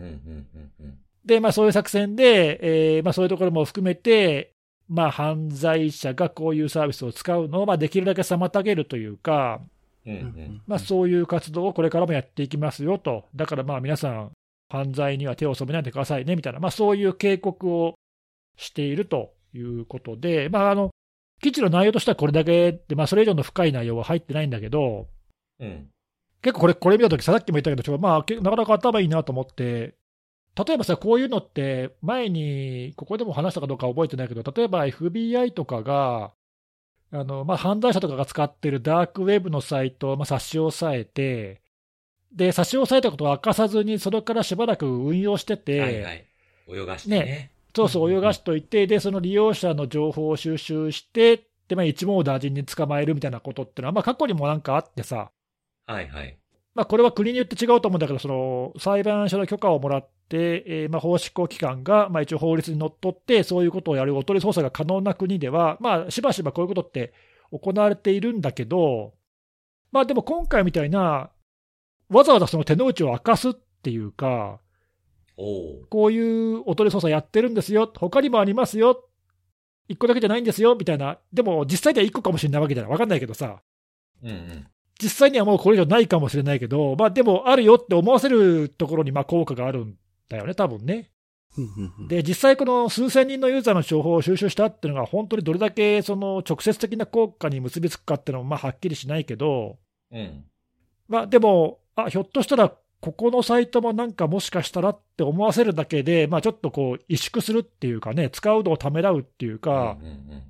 [1.24, 4.54] で、まあそういう作戦で、えー、まあそういうところも含めて、
[4.88, 9.60] まあ犯罪者がこういうサービスを使うのを、まあできるだけ妨げるというか、
[10.66, 13.26] まあそういう活動をこれからもやっていきますよと。
[13.34, 14.32] だからまあ皆さん、
[14.68, 17.94] 犯罪には手を染めないでくださいね、みたいな、まあそういう警告を
[18.56, 20.90] しているということで、まああの、
[21.42, 25.08] 記事の内容としてはこれだけで、まあ、それ以上の深い内容は入ってないんだけど、
[25.58, 25.88] うん、
[26.40, 29.94] 結構これ、これ見たとき、さっきも言ったけど、まあ、なかなか頭いいなと思って、
[30.54, 36.32] 例えばさ、こういうのって、前に、ここでも話したかどうか覚えてないけど、例えば FBI とかが、
[37.14, 41.60] あのまあ、犯罪者とかが使っているダークウェブのサイトをまあ差し押さえて、
[42.32, 46.24] で、差し押さえたことを明かさずに、それからしばらく運用してて、はいはい、
[46.68, 47.18] 泳がしてね。
[47.18, 55.30] ねそうそう、泳がしといて、で、その利用者の情報を収集して、で、まあ、一網打尽に捕まえるみたいなことってのは、まあ、過去にもなんかあってさ、
[55.86, 56.38] はいはい。
[56.74, 67.12] まあ、これは国によって違うと思うんだけど、その裁判所の許可をもらって、えー、まあ法執行機関が、まあ、一応法律にのっとって、そういうことをやるおとり捜査が可能な国では、まあ、しばしばこういうことって
[67.50, 69.12] 行われているんだけど、
[69.90, 71.30] まあ、でも今回みたいな、
[72.08, 74.58] わざわざその手の内を明かすっていうか、
[75.36, 79.04] こういうおとり捜査やってるんですよ、他にもありますよ、
[79.90, 83.60] 1個だけじゃないんですよみたいな、でも実際には1個かもしれないわけじゃない、分かんないけどさ、
[84.22, 84.66] うんうん、
[85.02, 89.96] 実際にはもうこれ以上ないかもしれないけど、まあ、でもあるよって思わせるところにまあ効果があるん
[90.28, 91.10] だよね、多分ね。
[92.08, 99.78] で実際、この数千人のユーザーの情報を収集したっていうのが、本当にどれだけその直接的な効果に結びつくかっていうのもまあはっきりしないけど、
[100.12, 100.44] うん。
[101.08, 110.42] まあ、でもあ、ひょっとしたらここのサイトもなんかもしかしたらって思わせるだけで、まあ、ちょっとこう、萎縮するっていうかね、使うのをためらうっていうか、うんうんうん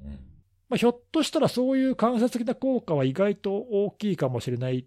[0.72, 4.84] まあ、ひょっとしたらそういう間接的な効果は意外と大きいかもしれないっ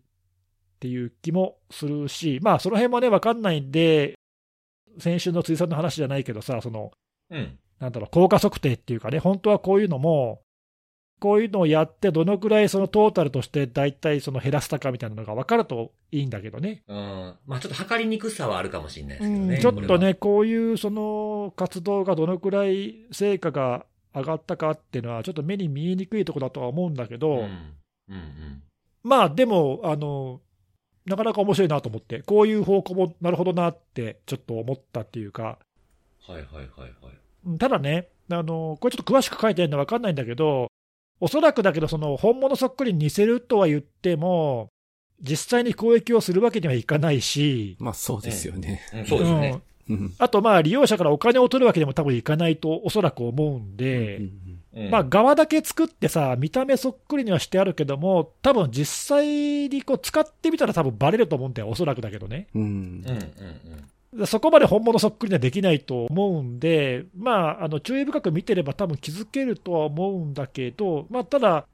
[0.80, 4.16] ていう気もするし、まあ、その辺もね、分かんないんで、
[4.98, 6.90] 先週の辻さんの話じゃないけどさ、その、
[7.30, 7.38] うん。
[7.38, 7.60] うん。
[7.80, 10.42] なんだろう、効果測定っていうかね、本当はこういうのも、
[11.20, 16.82] こういうのをやって、どのくらいそのトータルとして大体その減らしたかみたいなのが分かるといいんだけどね。
[16.88, 17.36] うん。
[17.46, 19.56] まあちょっと測りにくさはあるかもしれないですけどね。
[19.56, 20.00] うんちょっと。
[20.00, 27.40] ね、こういうその活動がどのくらい成果が上がったかっていうのは、ちょっと目に見えにくいところだとは思うんだけど、うん。
[27.40, 27.46] うん
[28.10, 28.64] うん。
[29.04, 30.42] まあでもあの、
[31.06, 35.60] なかなか面白いなと思って、こういう方向もなるほどなってちょっと思ったっていうか、
[36.28, 36.92] はいはいはいはい。
[37.46, 40.68] うんただね、あのこれちょっと詳しく書いてあるの分かんないんだけど、
[41.20, 44.70] おそらくだけど、その本物そっくりに似せるとは言っても、
[45.22, 48.82] 実際に攻撃をするわけにはいかないし、まあそうですよね。
[48.94, 49.62] うん、そうですよね。
[49.90, 50.14] うん。
[50.18, 59.26] あとまあ利用者からお金を取るわけにも多分いかないとおそらく思うんで、うんまあ、側だけ作ってさ、見た目そっくりにはしてあるけども、多分実際
[59.70, 62.48] にこう使ってみたら多分バレると思うんだよ、おそらくだけどね。
[62.54, 62.62] うん。
[62.62, 62.70] うん
[63.08, 64.28] うんうん。
[64.28, 71.66] そこまで本物そっくりにはできないと思うんで、まあ、あの注意深く見てれば多分気づけるとは思うんだけど、まあ、ただ、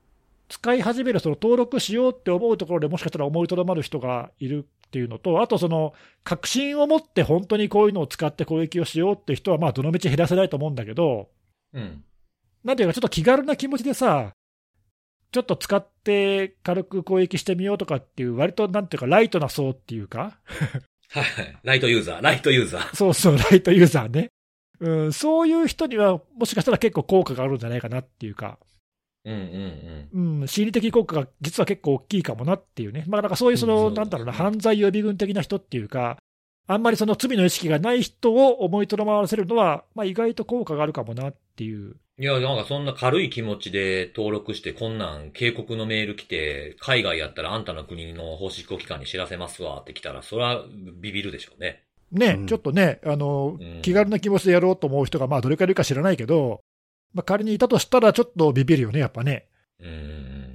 [0.50, 5.94] 使い始める、その登録しようって思うところでもしかしたら思いとどまる人がいるっていうのと、あとその、
[6.26, 11.30] 確信を持って本当にこういうのを使って攻撃をしようって人は、まあ、どのみち減らせないと思うんだけど、
[11.74, 12.04] うん。
[12.66, 14.34] なんていうか、ちょっと気軽な気持ちでさ、
[15.32, 20.38] ちょっと使って軽く攻撃してみようとかっていう、割となんていうか、ライトな層っていうか、
[21.12, 21.58] はいはい。
[21.64, 22.96] ライトユーザー、ライトユーザー。
[22.96, 24.28] そうそう、ライトユーザーね。
[24.82, 28.60] うん、そういう人には、もしかしたら結構効果があるんじゃないかなっていうか、
[29.26, 30.42] うんうんうん。
[30.42, 36.18] うん、心理的効果が実は結構大きいかもなっていうね、まあ、なんかそういうその、うんなんだろうな、犯罪予備軍的な人っていうか、
[36.68, 41.96] あんまりその罪の意識がない人を思いとどまらせるのは、まあ、意外と効果があるかもなっていう。
[42.18, 50.64] いや、なんかそんな軽い気持ちで登録して、こんなん警告のメール来て、海外やったらあんたの国の法執行機関に知らせますわって来たら、それは
[51.00, 51.84] ビビるでしょうね。
[52.12, 56.62] ね、うんちょっとね、あのうん気軽な気持ちでやろうと思う人が、まあ、どれくらいいるか知らないけど、
[57.14, 59.48] まあ、仮にいたとしたら、ちょっとビビるよね、やっぱね。
[59.80, 59.98] うんうんう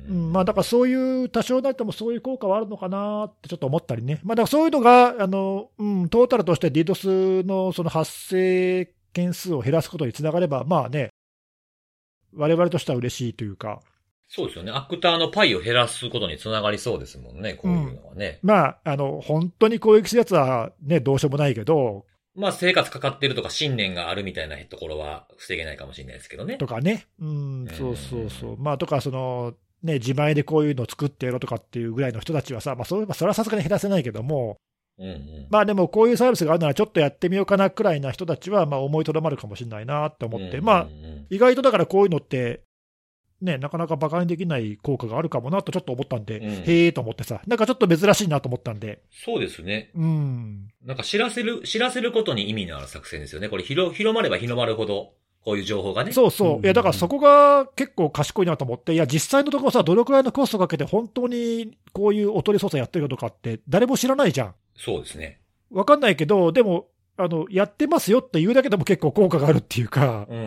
[0.08, 0.30] うん。
[0.30, 4.20] ん、まあ、だからそういう、多少なりともそういう効果はあるのかなってちょっと思ったりね。
[4.22, 11.10] まあ、だからそういうのが、あの、うん、トータルとして DDoS のその発生件数を減らすことにつながれば、まあね、
[12.34, 13.80] 我々としては嬉しいというか、
[14.28, 14.72] そうですよね。
[14.72, 18.40] アクターのパイを減らすことにつながりそうですもんね、こういうのはね。
[18.42, 26.56] まあ、あの、本当に攻撃するやつはね、どうしようもないけど、まあ生活かかってるとか信念があるみたいなところは防げないかもしれないですけどね。
[26.56, 34.58] とかね、うんん、そうそうそう、まあ、とか、その、ね、自前でこういうのを作ってやろうとかっていうぐらいの人たちはさ、まあ、それはさすがに減らせないけども、
[34.98, 35.46] うんうん。
[35.50, 40.88] まあでもこういうサービスがあるならちょっとやってみようかなくらいな人たちは、まあ思いとどまるかもしれないなって思って、うんまあうん。
[40.88, 42.62] うん意外とだからこういうのって、
[43.40, 49.90] ね、なかなか馬鹿にできない効果があるかもなとちょっと思ったんで、うんへえと思ってさ、なんかちょっと珍しいなと思ったんで、そうですね。
[49.94, 53.48] うん、なんか知らせる、知らせることに意味のある作戦ですよね。
[53.48, 55.12] これ広、広まれば広まるほど、
[55.44, 56.12] こういう情報がね。
[56.12, 64.54] そうそう、うんいやだからそこが結構賢いなと思って、いや、実際のところさ、どのくらいのコストかけて、本当にこういうおとり捜査やってるのかって、誰も知らないじゃん。
[64.76, 65.40] そうですね。
[65.70, 70.46] わかんないけど、でも、あのやってますよって言うだけでも結構効果があるっていうか、うんうんう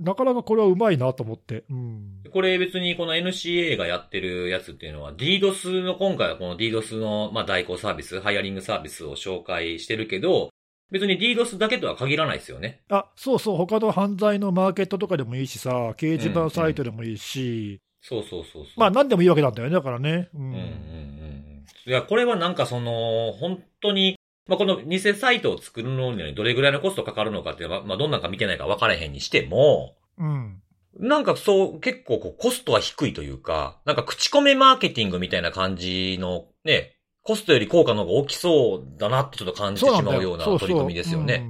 [0.00, 0.04] ん。
[0.04, 1.64] なかなかこれはうまいなと思って。
[1.70, 10.50] うんこれ別にこの NCA がやってるやつっていうのは DDoS の今回はこの DDoS のまあ代行サービス、ハイアリングサービスを紹介してるけど、
[10.90, 12.80] 別に DDoS だけとは限らないですよね。
[12.88, 18.80] あそうそう、他の犯罪のマーケットとかでもいいしさ、掲示板サイトでもいいし、そうそうそうそう。
[18.80, 20.28] まあ、なんでもいいわけなんだよね、だからね。
[20.34, 21.64] うんうんうんうんうん。
[21.86, 30.60] いや、これはなんかその、本当に、まあ、この偽サイトを作るのにどれぐらいのコストかかるのかっていうのは、まあ、どんなんか見てないから分からへんにしても、うん。
[30.98, 41.46] なんかそう、結構こうコストは低いというか、なんか口コミマーケティングみたいな感じのね、コストより効果の方が大きそうだなってちょっと感じてしまうような取り組みですよね。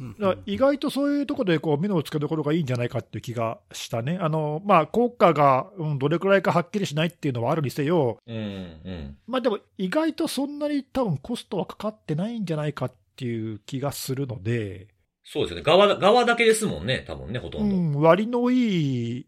[0.00, 4.18] うんだ意外とそういうところでこう目の付けどころがいいんじゃないかっていう気がしたね。
[4.20, 9.16] あのまあ、効果が、うん、どれくらいかはっきりしないっていうのはあるにせよ、うん、うん。
[9.26, 14.88] まあでも意外とそんなに多分コストはかかってないんじゃないかっていう気がするので、
[15.24, 15.62] そうですよね。
[15.62, 17.64] 側だ、側だけですもんね、多分ね、ほとど。
[17.64, 19.26] うんん、割のいい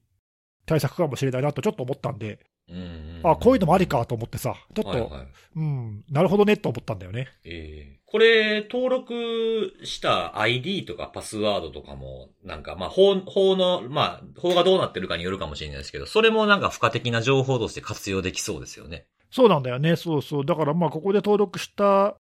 [0.67, 2.41] 対策かもしれないなとちょっと思ったんで、
[2.73, 2.85] うんう
[3.21, 5.29] んあこういうのもありかと思ってさ、ちょっと、はいはい。
[5.57, 7.29] うん、なるほどねと思ったんだよね。
[7.45, 19.07] ええこれ、登録した ID とかパスワードとかも、なんか、まあ、法、法の、まあ、法がどうなってるかによるかもしれないですけど、それもなんか付加的な情報として活用できそうですよね。
[19.31, 22.17] そうなんだよね、そうそう、だからまあここで登録した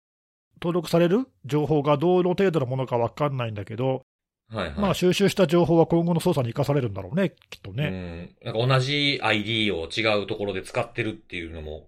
[0.60, 4.02] 登録される情報がどの程度のものか分かんないんだけど、
[4.50, 4.78] はいはい。
[4.78, 7.90] まあ、収集した情報は今後の捜査に生かされるんだろうね、きっとうね。
[7.90, 8.34] ん。
[8.44, 11.86] なんか同じ ID を違うところで使ってるっていうのも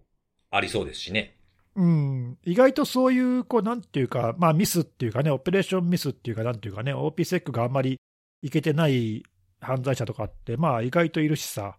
[0.51, 1.37] ありそうですしね。
[1.77, 7.99] うん、意外とそういう、こう、なんていうか、まあ、ミスっていうかね、オペレーションミスっていうか、なんていうかね、OPSEC があんまり
[8.43, 9.23] いけてない
[9.61, 11.77] 犯罪者とかって、まあ、意外といるしさ、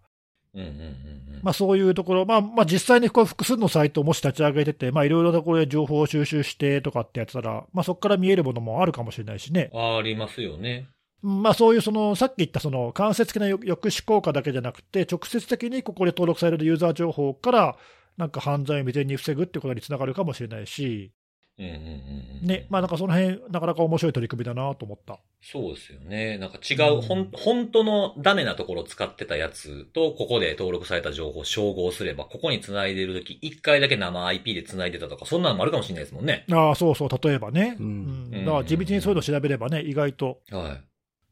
[0.53, 1.39] うんうんうんうん。
[1.43, 9.71] まあ、そういうところ、まあ、まあ、実際にこう複数のサイトをもし立ち上げてて、まあ、いろいろなところで情報を収集してとかってやってたら、まあ、そこから見えるものもあるかもしれないしね。
[9.73, 10.87] ありますよね。
[10.87, 17.77] うんまあ、そういうそのさっき言ったその間接的な抑止効果だけじゃなくて、直接的にここで登録されるユーザー情報から、
[18.17, 21.11] なんか犯罪を未然に防ぐってことにつながるかもしれないし、
[21.61, 22.47] うんうんうんうん。
[22.47, 25.19] ねまあ、なんかその辺なかなか面白い取り組みだなと思った。
[25.43, 26.37] そうですよね。
[26.37, 36.45] なんか違う、うんほん、本当のダメなところを使ってたやつと、ここで登録された情報を照合すれば、ここに繋いでるとき、一回だけ生 IP で繋いでたとか、そんなのもあるかもしれないですもんね。
[36.51, 37.75] ああ、そうそう、例えばね。
[37.79, 40.41] ううんん、だから地道にそういうの調べればね、意外と。
[40.51, 40.81] は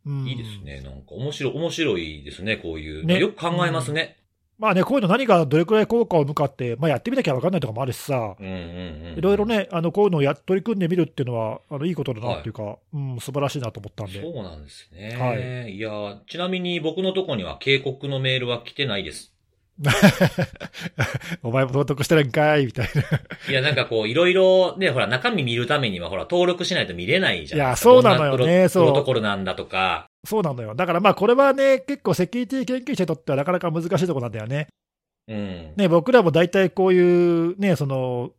[0.06, 0.32] うんい。
[0.32, 0.82] いいですね。
[0.82, 3.06] なんか面白い、面白いですね、こういう。
[3.06, 4.18] ねよく考えますね。
[4.60, 8.36] まあね、こういうの何がどれくらい効果を生むかって、まあ、やってみなきゃ分かんないとかもあるしさ。
[8.39, 9.45] いろいろ。
[9.45, 14.22] ね、あのこういうのをや取り組んでみるっていうのは、あのいいことだなっていうか、うん、素晴らしいなと思ったんで。
[14.22, 15.15] そうなんですね。。
[15.15, 19.34] はいいや、ちなみに僕のとこには警告のメールは来てないです。
[21.41, 23.02] お前も登録してるんかいみたいな。
[23.50, 30.09] いや、なんかこう、いろいろ、ね、ほら、中身見るためには、ほら、登録しないと見れないじゃないやそうなのよねそうプロトコルなんだとか。
[30.25, 30.75] そうなのよ。
[30.75, 34.67] だからまあ、これはね、結構セキュリティ研究者にとってはなかなか難しいところなんだよね。
[35.27, 35.73] うん。
[35.75, 38.32] ね、僕らも大体こういう、ね、その、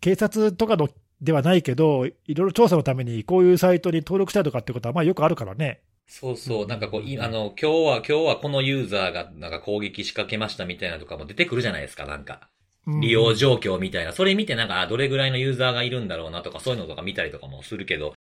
[0.00, 0.88] 警察とかの
[1.22, 5.80] ではないけど、いろいろ調査のためにこういうサイトに登録したりとかってことは、まあよくあるからね。
[6.06, 6.66] そうそうう。
[6.66, 12.48] なんかこう、いあの、今日は、今日はこのユーザーが、なんか攻撃仕掛けましたみたいなとかも出てくるじゃないですか、なんか。
[12.86, 14.12] うん利用状況みたいな。
[14.12, 18.14] それ見てなんか、あどれぐらいのユーザーがいるんだろうなとか、そういうのとか見たりとかもするけど、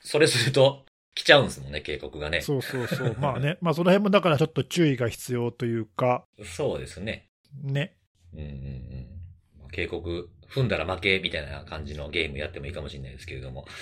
[0.00, 2.40] それすると、来ちゃうんですもんね、警告がね。
[2.40, 3.16] そうそうそう。
[3.20, 7.28] まあね、まあその辺もだからちょっと注意が必要というか、そうですね。
[7.62, 7.96] ね。
[8.32, 9.70] うんうんうん。
[9.70, 13.66] 警告、踏んだら負けみたいな感じのゲームやってもいいかもしれないですけれども。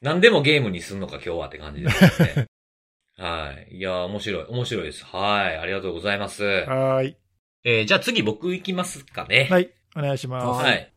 [0.00, 2.46] 何でもゲームにすんのか今日はって感じですよね。
[3.18, 3.76] はい。
[3.76, 4.44] いや、面白い。
[4.44, 5.04] 面白いです。
[5.04, 5.56] はい。
[5.58, 6.44] ありがとうございます。
[6.44, 7.16] はーい。
[7.64, 9.48] えーじゃあ次僕行きますかね。
[9.50, 9.70] はい。
[9.96, 10.64] お願いします。
[10.64, 10.92] はい。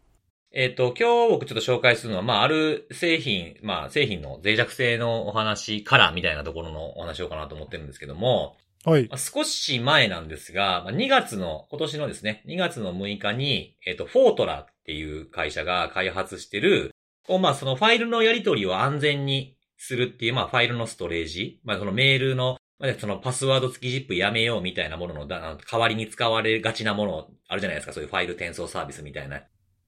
[0.53, 9.07] えっ、と、今日僕ちょっと紹介するのは、まあ、ある製品、まあ、製品の脆弱性のお話からみたいなところのお話をしようかなと思ってるんですけども、はい。
[9.07, 16.93] まあ少し前なんですが、まあ2月の、今年のですね、2月の6日に、えっ、と、フォートラっていう会社が開発してる、
[17.39, 29.43] まあ、そのファイルのやり取りを安全にするっていう、まあ、ファイルのストレージ、まあ、そのメールの、まあそのパスワード付きジップやめようみたいなものの代わりに使われがちなものあるじゃないですか、そういうファイル転送サービスみたいな。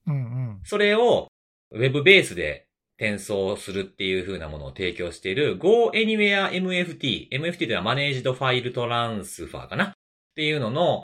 [0.06, 0.43] うんうん。
[0.62, 1.28] それを、
[1.72, 7.30] ウェブベースで転送するっていう風なものを提供している Go Anywhere MFT。
[7.30, 9.84] MFT というのはマネージドファイルトランスファーかな？
[9.86, 9.92] っ
[10.36, 11.02] ていうのの、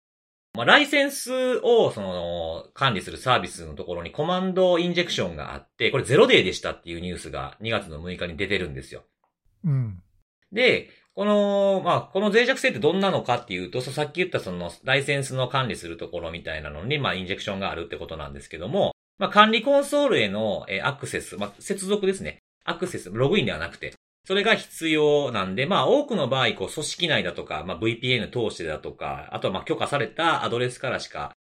[0.54, 9.04] まあ、ライセンスを、その、管理するサービスのところにコマンドインジェクションがあって、これゼロデーでしたっていうニュースが2月の6日に出てるんですよ。
[9.64, 10.02] うん。
[10.52, 22.38] で、この、まあ、この脆弱性ってどんなのかっていうと、さっき言ったその、ライセンスの管理するところみたいなのに、まあ、インジェクションがあるってことなんですけども、まあ、管理コンソールへの、アクセス、まあ、接続ですね。
[22.64, 23.92] アクセス、ログインではなくて、
[24.26, 31.32] それが必要なんで、まあ、多くの場合、こう、組織内だとか、まあ、VPN 通してだとか、あとは、まあ、許可されたアドレスからしか、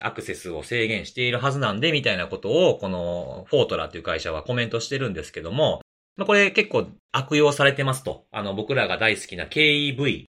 [0.00, 5.80] アクセスを制限しているはずなんで、みたいなことを、この、フォートラっていう会社はコメントしてるんですけども、
[6.16, 8.26] まあ、これ結構悪用されてますと。
[8.32, 10.24] あの、僕らが大好きな KEV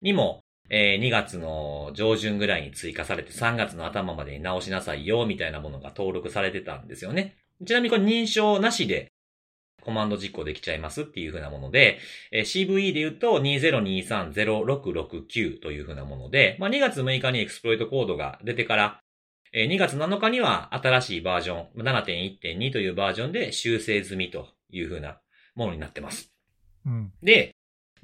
[0.00, 7.36] にも、えー2月の上旬ぐらいに追加されて3月の頭までに直しなさいよ、みたいなものが登録されてたんですよね。
[7.64, 9.12] ちなみにこれ認証なしで
[9.82, 11.98] コマンド実行できちゃいますっていう風なもので、
[12.30, 19.00] えー CVE で言うと2023-0669という風なもので、まあ、2月6日にエクスプロイトコードが出てから、
[19.52, 25.18] えー2月7日には新しいバージョン、7.1.2というバージョンで修正済みという風な
[25.54, 26.32] ものになってます。
[26.86, 27.12] うん。
[27.22, 27.52] で、まあ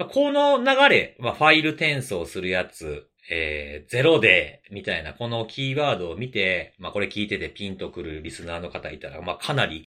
[0.06, 9.88] この流れ、まあ、ファイル転送するやつ、えー、ゼロで、みたいな、このキーワードを見て、まあ、これ聞いててピンとくるリスナーの方いたら、まあ、かなり、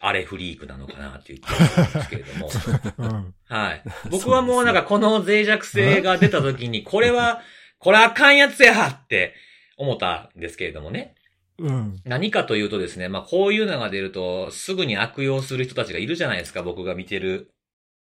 [0.00, 2.50] あれフリークなのかなっていう気がするんですけれども。
[2.98, 3.34] うん。
[3.46, 3.82] はい。
[4.10, 7.42] 僕はもうなんかこの脆弱性が出た時に、これは、
[7.78, 9.34] これあかんやつやって
[9.76, 11.14] 思ったんですけれどもね。
[11.58, 12.00] うん。
[12.04, 17.50] 何かというとですね、まあこういうのが出ると、すぐに悪用する人たちがいるじゃないですか、僕が見てる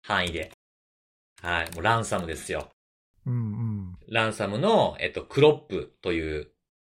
[0.02, 0.52] 範囲で。
[1.46, 1.76] はい。
[1.76, 2.70] もうランサムですよ。
[3.28, 3.34] うん。
[3.34, 3.96] うん。
[4.10, 6.48] ランサムの、えっと、クロップという、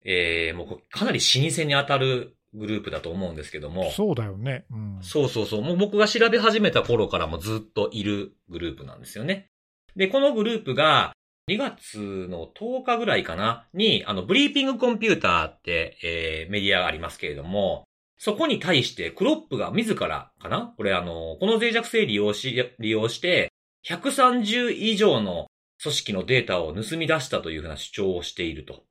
[0.05, 3.91] えー、もうこかなり老舗に当たるグループだと思うんですけども。
[3.91, 4.65] そうだよね。
[4.71, 4.99] うん。
[5.03, 5.63] そうそうそう。
[5.63, 9.51] もう僕が調べ始めた頃からもずっといるグループなんですよね。
[9.97, 11.13] で、このグループが、
[11.51, 13.67] 2月の10日ぐらいかな？
[13.73, 17.85] に、あの、ブリーピングコンピューターって、えー、メディアがありますけれども、
[18.19, 20.75] そこに対してクロップが自らかな？
[20.77, 23.51] これあの、この脆弱性利用し、利用して、
[23.89, 25.47] 130以上の
[25.83, 28.85] 組織のデータを盗み出したというふうな主張をしていると。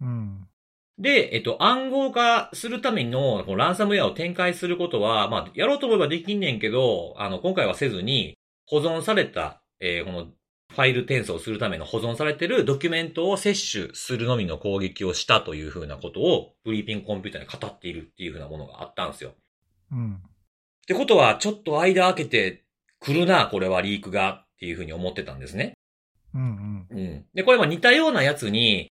[0.00, 0.46] うん。
[0.98, 10.26] で、えっと、暗号化するための、このランサムウェアを展開することは、まあ、やろうと思えばできんねんけど、あの、今回はせずに、保存された、えーこの、
[10.72, 19.32] ファイル転送するための保存されてるドキュメントを摂取するのみの攻撃をしたというふうなことを、ブリーピングコンピューターに語っているっていうふうなものがあったんですよ。
[19.90, 20.14] うん。
[20.14, 20.20] っ
[20.86, 22.64] てことは、ちょっと間開けて
[23.00, 25.74] 来るな、これはリークがっていうふうに思ってたんですね。
[26.34, 26.98] うんうん。
[26.98, 27.24] うん。
[27.34, 28.90] で、これは似たようなやつに、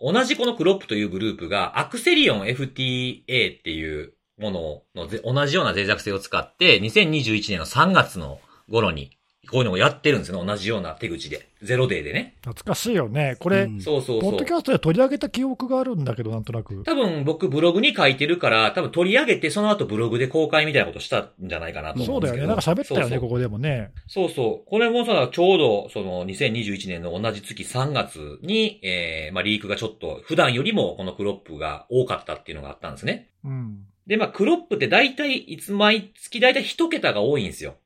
[0.00, 4.50] 同じこのクロップというグループが、アクセリオン FTA っていうも
[4.94, 9.16] ののぜ同じような脆弱性を使って、2021年の3月の頃に、
[9.50, 10.46] こういうのをやってるんですよね。
[10.46, 11.48] 同じような手口で。
[11.62, 12.34] ゼロデーでね。
[12.42, 13.36] 懐かしいよね。
[13.38, 14.52] これ、うんそうそうそうポッドキ。
[14.52, 16.82] ャストで取り上げた記憶があるんだけど、なんとなく。
[16.84, 22.12] 多分僕ブログに書いてるから、多分取り上げてその後ブログで公開みたいなことしたんじゃないかなと思ですけど。
[22.12, 22.46] そううんだよね。
[22.48, 23.90] なんか喋ったよね、そうそうここでもね。
[24.06, 24.68] そうそう。
[24.68, 33.30] これもさ、ちょうど、その、2021年の同じ月3月に、えー、まあ、リークがちょっと、普段よりもこのクロップが多かったっていうのがあったんですね。
[33.44, 33.86] うん。
[34.06, 37.76] で、まあ、クロップって大体、いつ、毎月大体一桁が多いんですよ。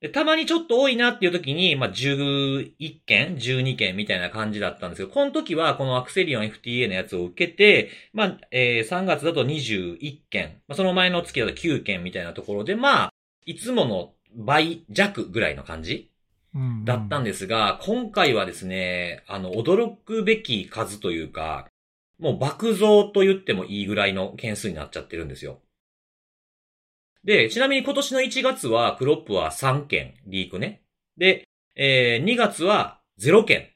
[0.00, 13.12] で、たまにちょっと多いなっていう時に、まあ、11件、12件みたいな感じだったんですけど、この時はこのアクセリオン FTA のやつを受けて、まあ、えー3月だと21件、まあ、その前の月だと9件みたいなところで、まあ、
[13.44, 16.12] いつもの倍弱ぐらいの感じ
[16.54, 16.84] うん。
[16.84, 21.66] だったんですが、今回はですね、あの、驚くべき数というか、
[22.18, 25.60] もう爆増と言ってもいいぐらいの件数になっちゃってるんですよ。
[27.24, 30.82] で、ちなみに今年の1月は、クロップは3件、リークね。
[31.16, 33.68] で、えー2月は0件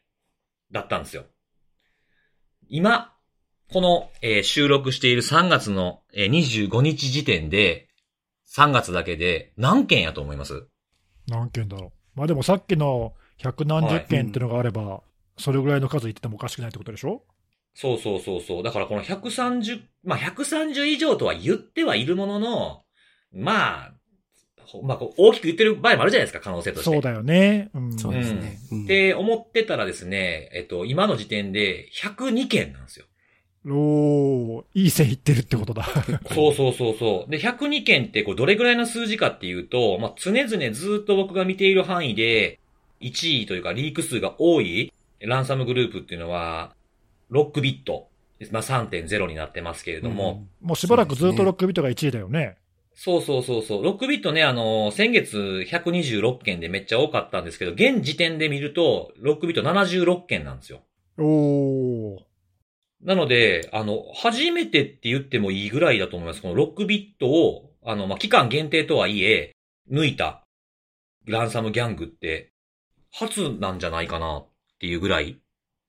[0.70, 1.24] だったんですよ。
[2.68, 3.12] 今、
[3.72, 6.30] この、えー収録している3月の、えー
[6.68, 7.88] 25日時点で、
[8.54, 10.66] 3月だけで何件やと思います？
[11.26, 12.18] 何件だろう。
[12.18, 15.02] まあでもさっきの百何十件っていうのがあれば、
[15.38, 17.24] それぐらいの数言っててもおかしくないってことでしょ？
[17.74, 18.62] そうそうそうそう。
[18.62, 22.82] だからこの130、まあ、130以上とは言ってはいるものの、
[23.34, 23.92] まあ、
[24.64, 26.90] ほまあ、こう大きく言ってる場合もあるじゃないですか、可能性として。
[26.90, 27.70] そうだよね。
[27.74, 27.98] うん。
[27.98, 28.58] そうですね。
[28.70, 33.06] うんって思ってたらですね、えっと、今の時点で102件なんですよ。
[33.64, 35.86] おー、いい線いってるってことだ。
[36.34, 37.30] そうそうそうそう。
[37.30, 42.58] で、102件ってこうどれぐらいの数字かっていうと、まあ、常々ずっと僕が見ている範囲で、
[43.00, 46.74] 1位というかリーク数が多いランサムグループっていうのは、
[47.30, 48.08] ロックビット。
[48.50, 52.56] まあ、3.0になってますけれども、もうしばらくずっとロックビットが1位だよね。
[52.94, 53.84] そうそうそうそう。
[53.84, 60.82] ロックビットね、あの、先月126件でめっちゃ多かったんですけど、現時点で見ると、ロックビット76件なんですよ。
[61.18, 62.18] おー。
[63.02, 66.42] なので、あの、初めてって言ってもいいぐらいだと思います。
[66.42, 69.52] このロックビットを、あの、まあ、期間限定とはいえ、
[69.90, 70.44] 抜いた
[71.26, 72.52] ランサムギャングって、
[73.10, 75.40] 初なんじゃないかなっていうぐらい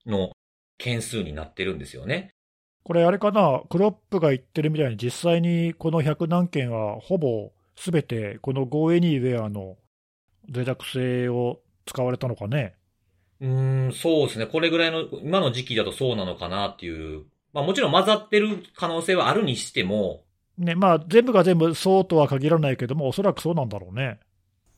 [0.05, 0.31] の
[0.77, 2.32] 件数になってるんですよね。
[2.83, 9.77] これあれかな、クロップが言ってるみたいに、実際にこの100何件は、ほぼすべてこの GoAnywhere の
[10.49, 12.75] 脆弱性を使われたのかね？
[13.39, 14.45] うーん、そうですね。
[14.45, 17.23] これぐらいの、今の時期だとそうなのかなっていう。
[17.53, 20.23] まあもちろん混ざってる可能性はあるにしても、
[20.57, 24.19] ね、まあ、全部が全部そうとは限らないけども、おそらくそうなんだろうね。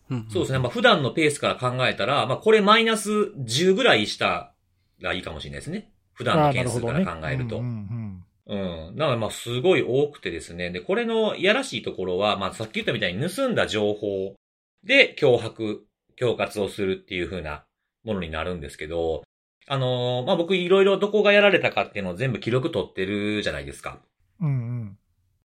[0.09, 0.59] うんそうですね。
[0.59, 4.53] まあ普段のペースから考えたら、まあこれマイナス10ぐらいした
[4.99, 5.91] らいいかもしれないですね。
[6.15, 7.57] 普段の件数から考えると。
[7.57, 8.95] うんうんうん。
[8.95, 10.69] なので、まあ、すごい多くてですね。
[10.69, 14.35] で、これのいやらしいところは、まあ、さっき言ったみたいに盗んだ情報
[14.83, 15.85] で脅迫、
[16.19, 17.65] 恐喝をするっていう風な
[18.03, 19.23] ものになるんですけど、
[19.67, 23.99] あのーまあ、僕いろいろどこがやられたかっていうのを全部記録取ってるじゃないですか。
[24.39, 24.47] うん。
[24.47, 24.97] うん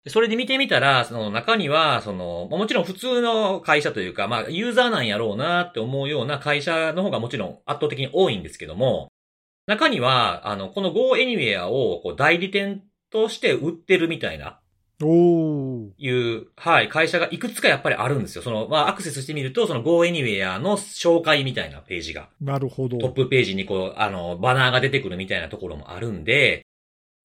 [0.02, 9.10] でそれで見てみたら、その中には、その、まあもちろん普通の会社というか、まあ、ユーザーなんやろうなって思うような会社の方がもちろん圧倒的に多いんですけども、
[9.70, 14.58] 中には、あの、この Go Anywhere をこう代理店として売ってるみたいな、
[15.00, 15.08] うん。
[15.08, 15.90] おー。
[15.96, 18.42] いう、はい、会社がいくつかやっぱりあるんですよ。
[18.42, 22.98] その、まあ、アクセスしてみると、その Go Anywhere の紹介みたいなページが、なるほど。
[22.98, 26.66] トップページにこう、あの、バナーが出てくるみたいなところもあるんで、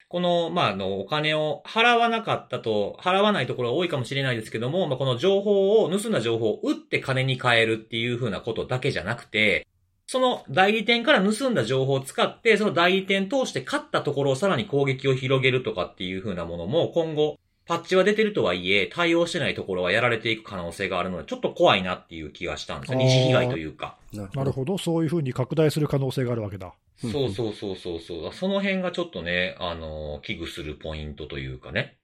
[0.08, 9.66] この、まあ、あの、お金を払わなかったと、払わないところが多いかもしれないですけども、まあ、この情報を、盗んだ情報を売って金に変えるっていう風なことだけじゃなくて、
[10.06, 22.98] その代理店から盗んだ情報を使って、その代理店通して買ったところをさらに攻撃を広げるとかっていう風なものも今後パッチは出てるとはいえ、対応してないところはやられていく可能性があるので、ちょっと怖いなっていう気がしたんですよ。
[22.98, 23.96] 二次被害というか。
[24.12, 26.72] ななるほど、そういうふうに拡大する可能性があるわけだ。
[27.02, 28.32] うんそうそうそうそうそう。
[28.32, 31.98] その辺がちょっとね、あの、危惧するポイントというかね。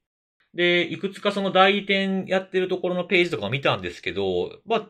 [0.52, 4.88] で、いくつかその代理店やってるところのページとかを見たんですけど、まあ、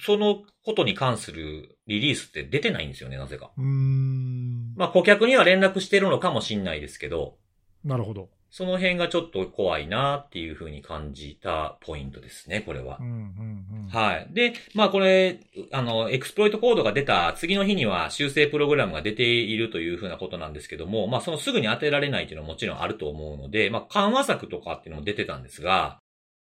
[0.00, 3.50] そのことに関するリリースって出てないんですよね、なぜか。
[3.56, 4.74] うーん。
[4.76, 7.36] まあ、顧客には連絡してるのかもしんないですけど、
[7.84, 8.28] なるほど。
[8.50, 13.02] その辺がちょっと怖いなっていうふうに感じたポイントですね、これはう。
[13.02, 13.88] んうんうん。
[13.88, 14.26] はい。
[14.30, 15.40] で、まあこれ、
[15.72, 25.98] あの、エクスプロイトコードが出た次の日には修正プログラムが出ているというふうなことなんですけども、まあそのすぐに当てられないっていうのはもちろんあると思うので、まあ緩和策とかっていうのも出てたんですが、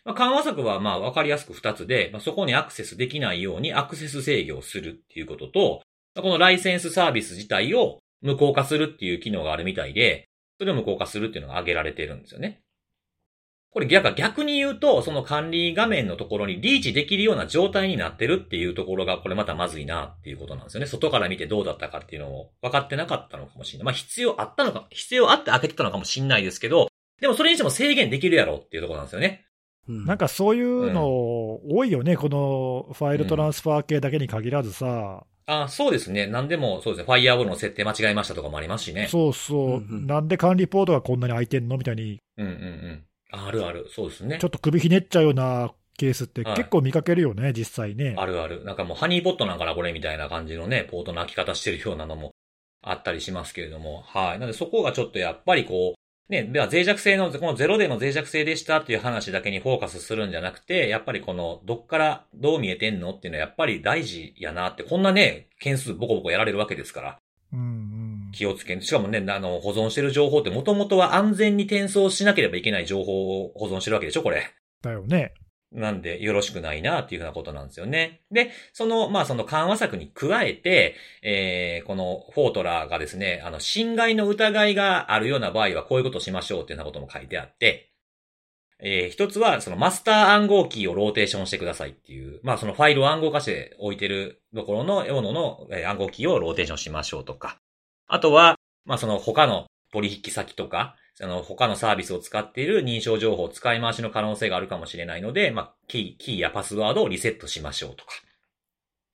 [0.05, 5.81] まあ、緩和策はまあわかりやすく二つで、まあ、そこにアクセスできないようにアクセス制御をするっていうことと、
[6.15, 10.27] まあこのライセンスサービス自体を無効化するっていう機能があるみたいで、
[10.59, 12.61] それを無効化するっていうのが挙げられてるんですよね。
[13.73, 20.85] これ逆逆に言うと、その管理画面のところにリーチできるような状態になってるっていうところが、これまたまずいなっていうことなんですよね。
[20.85, 23.85] 外から見てどうだったかっていうのを分かってなかったのかもしれない。
[23.85, 26.87] まあ必要あったのか、必要あって開けてたのかもしれないですけど、
[27.19, 29.47] でもそれにしても制限できるやろっていうところなんですよね。
[29.87, 31.05] うんなんかそういうの
[31.69, 36.25] 多いよね、このファイルトランスファー系だけに限らずさ、あそうですね。
[36.25, 37.05] 何でも、そうですね。
[37.05, 39.07] ファイアウォールの設定間違えましたとかもありますしね。
[39.09, 43.03] そうそう、うんうんなんで管理ポートがこんなに空いてんのみたいに、うんうんうん。
[43.31, 43.89] あるある。
[43.93, 44.47] そうですねちょ。
[44.47, 48.15] っと首ひねっちゃうようなケースってはい結構見かけるよね、実際ね。
[48.17, 48.63] あるある。
[48.63, 52.31] なんかもうハニーポットなんかなこれみたいな感じのね、ポートの開き方してるようなのも
[52.81, 54.01] あったりしますけれども。
[54.03, 54.39] はい。
[54.39, 55.99] なのでそこがちょっとやっぱりこう、
[56.29, 67.19] ね、では脆弱性の、このゼロでの脆弱性でしたっていう話だけにフォーカスするんじゃなくて、やっぱりこの、どっからどう見えてんのっていうのはやっぱり大事やなって、こんなね、件数ボコボコやられるわけですから。
[67.51, 67.61] うんう
[68.29, 74.49] ん、気をつけしかもね、あの、保存してる情報ってもともとは安全に転送しなければいけない情報を保存してるわけでしょこれ。
[74.81, 75.33] だよね。
[75.73, 78.21] なんで、よろしくないなっていうふうなことなんですよね。
[78.31, 87.89] で、その、まあ、その緩和策に加えて、えー、このフォートラがですね、あの、侵害の疑いがあるような場合はこういうことをしましょうっていうようなことも書いてあって、
[88.79, 97.57] えー、一つは、そのマスター暗号キーをローテーションしてくださいっていう、まあ、そのファイルを暗号化して置いてるところのものの暗号キーをローテーションしましょうとか、
[98.07, 98.55] あとは、
[98.85, 108.11] まあ、その他の取引先とか、その他のサービスを使っている認証情報を使い回しの可能性があるかもしれないので、まあ、キー、キーやパスワードをリセットしましょうとか。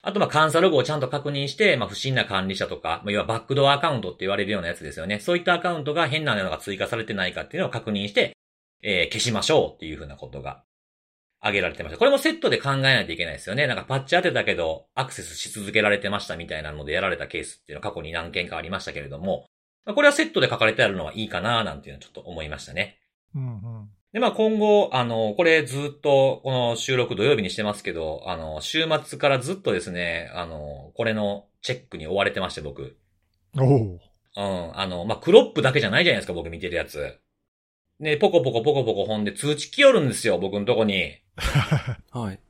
[0.03, 5.19] あと、ま、監査ログをちゃんと確認して、まあ、不審な管理者とか、まあ、要はバックドアアカウントって言われるようなやつですよね。
[5.19, 8.37] そういったアカウントが変なのが追加されてないかっていうのを確認して、
[8.83, 10.63] えー消しましょうっていうふうなことが
[11.41, 11.99] 挙げられてました。
[11.99, 13.67] これもセットで考えないといけないですよね。
[13.67, 19.47] なんかパッチ当てたけど、アクセスし続けられてましたみたいなのでやられたケースっていうのは過去に何件かありましたけれども、
[19.95, 22.99] これはセットで書かれてあるのはいいかななんていうのはちょっと思いましたね。
[23.35, 32.97] うんうん、で、まあ今後、あの、これずっと、この収録土曜日にしてますけど、あの、週末からずっとですね、あの、これのチェックに追われてまして、僕。
[33.59, 34.01] おお
[34.39, 37.19] うん、あの、まあ、クロップだけじゃないじゃないですか、僕見てるやつ。
[38.01, 41.17] ね、ポコポコポコポコ本で通知来よるんですよ、僕のとこに。
[42.13, 42.41] はい。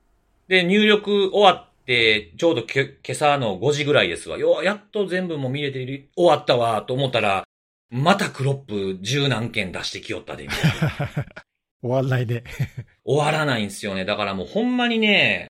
[0.48, 4.36] で、入力終わって、ちょうどけ今朝の5時ぐらいですわ。
[4.38, 7.44] よ、やっと全部もう見れている、終わったわ、と思ったら、
[7.90, 11.26] またクロップ十何件出してきよったで、みたいな。
[11.80, 12.42] 終わんないね。
[13.04, 14.04] 終わらないんですよね。
[14.04, 15.46] だからもうほんまにね、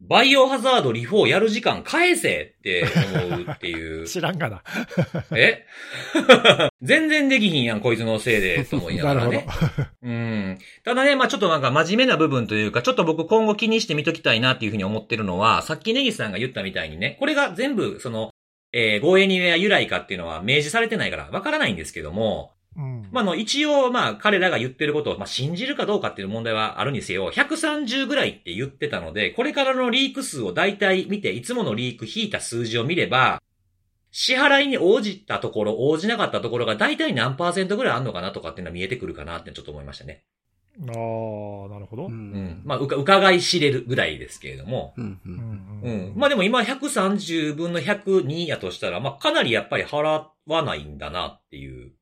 [0.00, 2.84] バイオハザード RE4やる時間返せって
[3.28, 4.04] 思うっていう。
[4.08, 4.62] 知らんがな。
[5.34, 5.64] え？
[6.82, 9.46] 全然できひんやん、こいつのせいで、と思いながらね。
[10.02, 10.58] うん。
[10.84, 18.30] ただね、まあちょっとなんか真面目な部分というか、ちょっと僕今後気にして見ときたいなっていうふうに思ってるのは、さっきネギスさんが言ったみたいにね、これが全部、その、
[18.72, 33.42] えー、護衛にや由来かっていうのは明示されてないからわからないんですけども、うんまあ、あの、一応、まあ、彼らが言ってることを、まあ、信じるかどうかっていう問題はあるにせよ、130ぐらいって言ってたので、これからのリーク数を大体見て、いつものリーク引いた数字を見れば、
[34.10, 40.24] 支払いに応じたところ、応じなかったところが大体何パーセントぐらいあるのかなとかっていうのは見えてくるかなってちょっと思いましたね。
[40.80, 42.06] ああ、なるほど。
[42.06, 42.62] ううんうん。
[42.64, 44.94] まあ、うか、伺い知れるぐらいですけれども。
[44.96, 45.28] うんう。
[45.28, 46.12] うんんうん。
[46.16, 51.92] まあでも今130分の102やとしたら、まあかなりやっぱり払わないんだなっていう。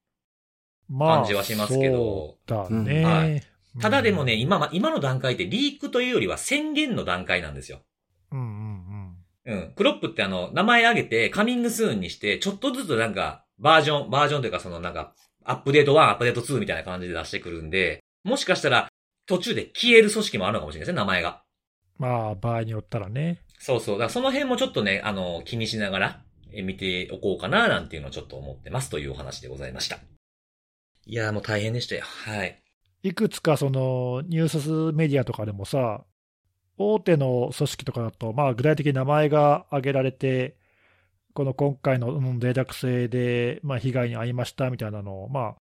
[0.89, 3.05] まあ感じはしますけどそうだうんね。
[3.05, 3.43] はい
[3.81, 7.81] ただでもね、うん今ま、今の段階ってリークというよりは宣言の段階なんですよ。
[8.31, 8.75] うんうん
[9.47, 9.73] うん。
[9.77, 15.15] クロップってあの、名前挙げてカミングスーンにして、ちょっとずつなんか、バージョン、バージョンというかそのなんか、
[15.45, 18.89] アップデート1、アップデート2みたいな感じで出してくるんで、もしかしたら、
[19.27, 21.43] 途中で消える組織もあるのかもしれないですね、名前が。
[21.99, 23.43] まあ、場合によったらね。
[23.59, 23.99] そうそう。
[23.99, 26.23] だからその辺もちょっとね、あの、気にしながら、
[26.53, 29.99] え見ておこうかな、なんていうのをちょっと思ってますというお話でございました。
[31.07, 32.03] いやーもう大変でしたよ。
[32.05, 32.61] はい。
[33.03, 34.49] いくつかそのニュー
[34.91, 36.05] スメディアとかでもさ、
[36.77, 40.57] 大手の組織とかだと、まあ、具体的に名前が挙げられて、
[41.35, 45.57] この今回のうん脆弱性で、まあ、被害に遭いましたみたいなのを、ま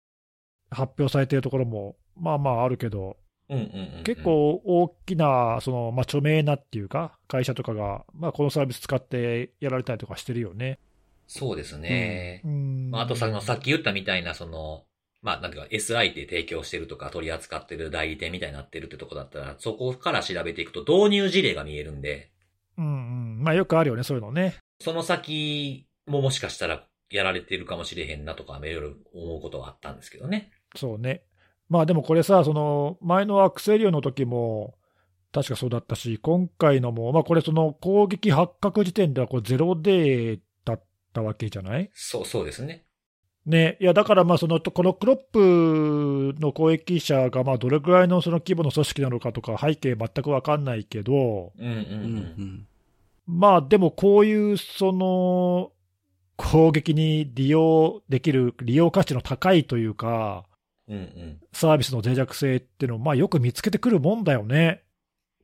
[0.69, 3.17] あ、発表されているところも、まあまああるけど、
[3.49, 10.79] うんうんうんうん結構大きな、そのまあ、著名なっていうか、会社とかが、まあ、このサービス使ってやられたりとかしてるよね。
[11.27, 12.41] そうですね。
[12.45, 14.83] うんまあ、あとさ、まあさっき言ったみたいな、その、
[15.23, 22.29] まあ、なんていうか、SI で提供してるとか、取り扱ってる代理店みたいになってるってとこだったら、そこから調べていくと導入事例が見えるんで、
[22.77, 22.89] うんう
[23.39, 24.55] んまあ、よくあるよね、そういうのね。
[24.81, 30.51] その先ももしかしたらやられてるかもしれへんなとか、いろいろ思うことはあったんですけどね。
[30.75, 31.23] そうね。
[31.69, 34.75] まあでもこれさ、その前のアクセリオの時も、
[35.31, 41.89] 確かそうだったし、今回のも、まあこれ、その攻撃発覚時点ではこれゼロデーだったわけじゃない？
[41.93, 42.85] そう、そうですね。
[43.45, 51.75] ね、いやだからまあその、このクロップの攻撃者がまあどれくらいのその規模の組織なのかとか、背景全く分かんないけど、うんうんう。
[51.75, 52.67] うんん
[53.25, 55.71] まあでもこういうその
[56.37, 60.45] 攻撃に利用できる、利用価値の高いというか、
[60.87, 61.39] うんうん。
[61.53, 64.83] サービスの脆弱性っていうのをまあよく見つけてくるもんだよね。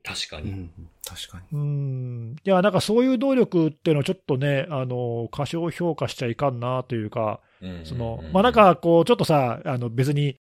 [0.02, 0.50] 確かに。
[0.50, 0.88] うんうん。
[1.04, 1.58] 確かに。
[1.58, 7.40] うんいや、なんかそういう能力っていうのをちょっとね、あの過小評価しちゃいかんなというか、
[7.84, 10.36] そのまあ、なん、かこう、ちょっとさ、あの別に、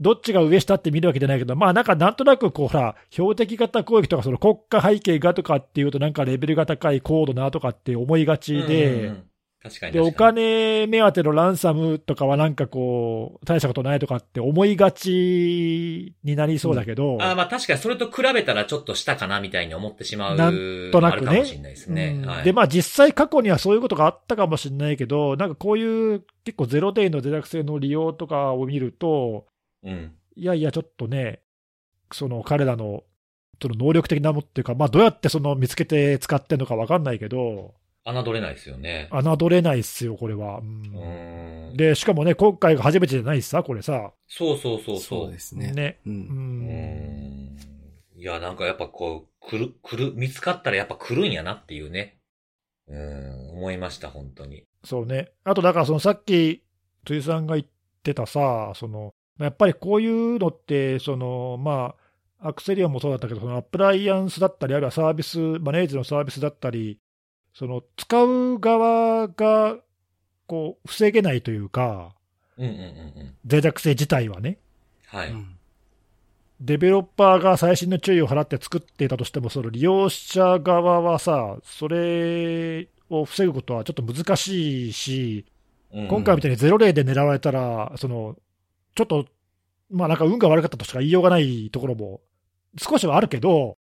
[0.00, 9.24] どっちが上下って見るわけじゃないけど、まあなんかなんとなくこう、ほら、標的型攻撃とか、その国家背景がとかっていうと、なんかレベルが高い高度なとかって思いがちで、うんうんうん
[9.68, 10.12] 確かにで、お。
[10.12, 20.36] 金目当てのランサムとかはなんかこう、大したことないとかって思いがちになりそうだけど、あーまあ確かにそれと比べたらちょっと下かなみたいに思ってしまう。
[20.36, 22.22] なんとなくねかもしれないですね。
[22.26, 22.38] はい。
[22.38, 29.46] うんで、まあ実際過去にはそういうことがあったかもしれないけど、なんかこういう結構ゼロデイの脆弱性の利用とかを見ると、
[29.84, 30.12] うん。
[30.36, 31.40] いやいや、ちょっとね、
[32.12, 33.02] その彼らの
[33.60, 37.74] その能力的なものっていうか、まあどうやってその見つけて使ってるのかわかんないけど、
[38.12, 39.08] 侮れないですよね。
[39.12, 40.58] 侮れないっすよ、これは。
[40.58, 41.76] ううん。
[41.76, 44.12] で、しかもね、今回が初めてじゃないしさ、これさ。
[44.26, 44.98] そうそうそうそう。
[45.00, 45.72] そうですね。
[45.72, 46.00] ね。
[46.06, 46.10] う。
[46.10, 47.56] うん。
[48.16, 48.20] う。
[48.20, 52.18] いや、なんかやっぱこう、来る、来る、見つかったらやっぱ来るんやなっていうね。
[52.88, 54.64] うん、思いました、本当に。
[54.84, 55.30] そうね。
[55.44, 56.62] あと、だからそのさっき、
[57.04, 57.66] 辻さんが言っ
[58.02, 61.94] てたさ、その、やっぱりこういうのって、その、ま
[62.40, 66.98] あ、アクセリオンもそうだったけど、そのアプライアンスだったり、あるいはサービス、マネージのサービスだったり、
[67.58, 69.76] その使う側が、
[70.46, 72.14] こう、防げないというか、
[72.56, 72.80] うんうんうんう
[73.24, 73.34] ん。
[73.50, 74.58] 脆弱性自体はね。
[75.06, 75.32] はい。
[75.32, 75.54] うん
[76.60, 85.46] デベロッパーが細心の注意を払って作っていたとしても、その利用者側はさ、それを防ぐことはちょっと難しいし、
[85.92, 88.36] 今回みたいにゼロ例で狙われたら、その
[88.96, 89.26] ちょっと、
[89.88, 92.22] まあなんか運が悪かったとしか言いようがないところも
[92.76, 93.76] 少しはあるけど、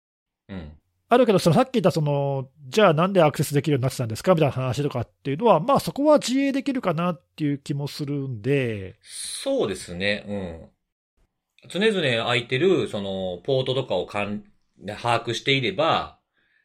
[0.48, 0.72] うん。
[1.10, 4.34] あるけど、そのさっき言ったその、じゃあなんでアクセスできるようになってたんですか？
[4.34, 11.70] みたいな話とかっていうのは、まあそこは自衛できるかなっていう気もするんで、そうですね、うん。
[11.70, 14.44] 常々空いてる、その、ポートとかをかん
[14.86, 16.20] 把握していれば、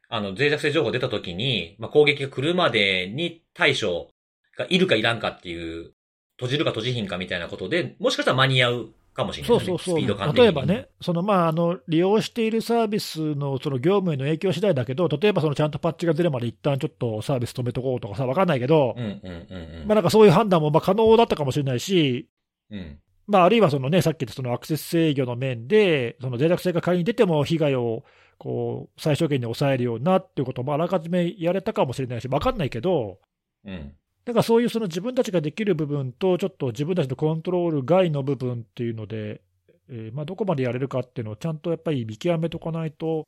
[0.08, 4.10] あの、脆弱性情報出た時に、まあ、攻撃が来るまでに対処
[4.58, 5.92] がいるかいらんかっていう、
[6.36, 9.64] 閉じるか閉じひんかみたいなことで、もしかしたら間に合うかもしれないね。
[9.66, 19.86] そうそうそう、スピード感的に例えばね、そのまああの利用しているサービスのその業務への影響次第だけど、例えばそのちゃんとパッチが出るまで一旦ちょっとサービス止めとこうとかさ、わかんないけど、うんうんうんうん。
[19.86, 22.28] まあなんかそういう判断もまあ可能だったかもしれないし、
[22.70, 22.98] うん。
[23.26, 28.04] まあ、あるいはその、ね、さっき言ったそのアクセス制御の面で、その脆弱性が仮に出ても被害を
[28.36, 33.18] こう最小限に抑えるようなっていうこともあらかじめやれたかもしれないし、分かんないけど、
[33.64, 33.94] うん。
[34.24, 39.40] だからそういうその自分たちができる部分と、ちょっと自分たちのコントロール外の部分っていうので、
[39.88, 43.26] えーまあ、どこまでやれるかっていうのをちゃんとやっぱり見極めとかないと、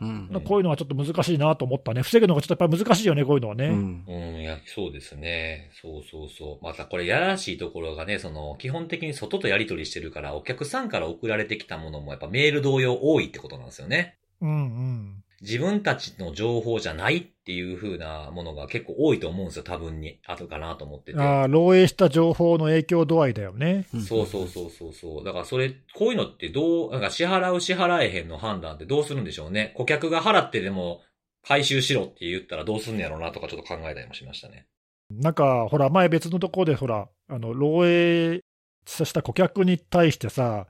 [0.00, 3.66] うんうんこういうのはちょっと難しいなと思ったね、防ぐのがちょっとやっぱり難しいよね、こういうのはね。
[3.66, 5.70] うんうん、いや、そうですね。
[5.80, 6.64] そうそうそう。
[6.64, 14.16] またこれやらしいところがね、その、基本的に外とやり取りしてるから、お客さんから送られてきたものもやっぱメール同様多いってことなんですよね。
[14.40, 20.20] うんうん自分たちの情報じゃないっていう風なものが結構多いと思うんですよ、多分に。
[20.26, 21.18] あとかなと思ってて。
[21.18, 23.86] あー漏洩した情報の影響度合いだよね。
[23.92, 25.24] そうそうそうそうそう。
[25.24, 29.74] だからそれ、こういうのってどう、なんか支払う支払えへんの判断ってどうするんでしょうね。
[29.76, 31.00] 顧客が払ってでも
[31.46, 34.66] 回収しろって言ったらどうすんのやろうなとかちょっと考えたりもしましたね。
[35.10, 38.40] なんか、ほら、前別のところで、ほら、あの漏洩
[38.86, 40.68] させた顧客に対してさ、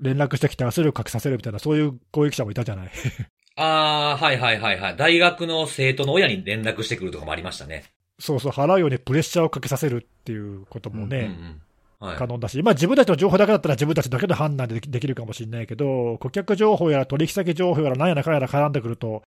[0.00, 2.90] 連絡してきて圧力かけさせるみたいな、そういう攻撃者もいたじゃない。
[3.56, 4.96] あー、はいはいはいはい。
[4.96, 7.84] 大学の生徒の親に連絡してくるとかもありましたね。
[8.18, 11.62] そうそう、払うようにプレッシャーをかけさせるっていうこともね、うんうん。
[12.08, 12.16] はい。
[12.16, 19.22] 可能だし、まあ自分たちの情報だけだったら自分たちだけで判断できできるかもしれないけど、顧客情報や取引先情報やら何やらかんやら絡んでくると、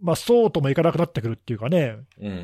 [0.00, 1.96] まあそうともいかなくなってくるっていうかね。
[2.20, 2.36] うんうんう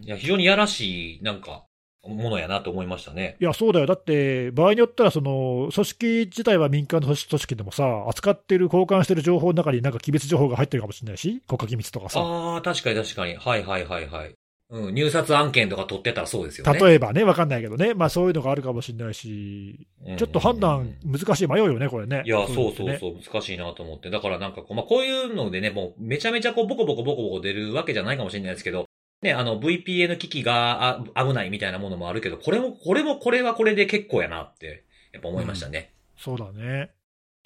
[0.00, 0.04] ん。
[0.04, 1.64] いや、非常にやらしい、なんか、
[2.08, 3.36] ものやなと思いましたね。
[3.40, 3.86] いや、そうだよ。
[3.86, 12.20] だって、場合によったら、その、組織自体は民間の組織でもさ、扱ってる、交換してる情報の中になんか機密情報が入ってるかもしれないし、国家機密とかさ。
[12.20, 13.36] ああ、確かに確かに。
[13.36, 14.34] はいはいはいはい。
[14.72, 16.78] うん、入札案件とか取ってたらそうですよね。
[16.80, 17.92] 例えばね、わかんないけどね。
[17.92, 22.22] まあそういうのがあるかもしれないし、うんちょっと判断難しい、迷うよね、これね。
[22.24, 24.08] いや、そうそうそう、難しいなと思って。
[24.08, 28.86] だからなんかこう、まあ、こういうのでね、もうめちゃめちゃこう、ボコボコボコボコ出るわけじゃないかもしれないですけど、
[29.22, 35.92] ね、あの、VPN 機器があ危ないみたいなものもあるけど、これも、これも、これはこれで結構やなって、やっぱ思いましたね。
[36.16, 36.90] そうだね。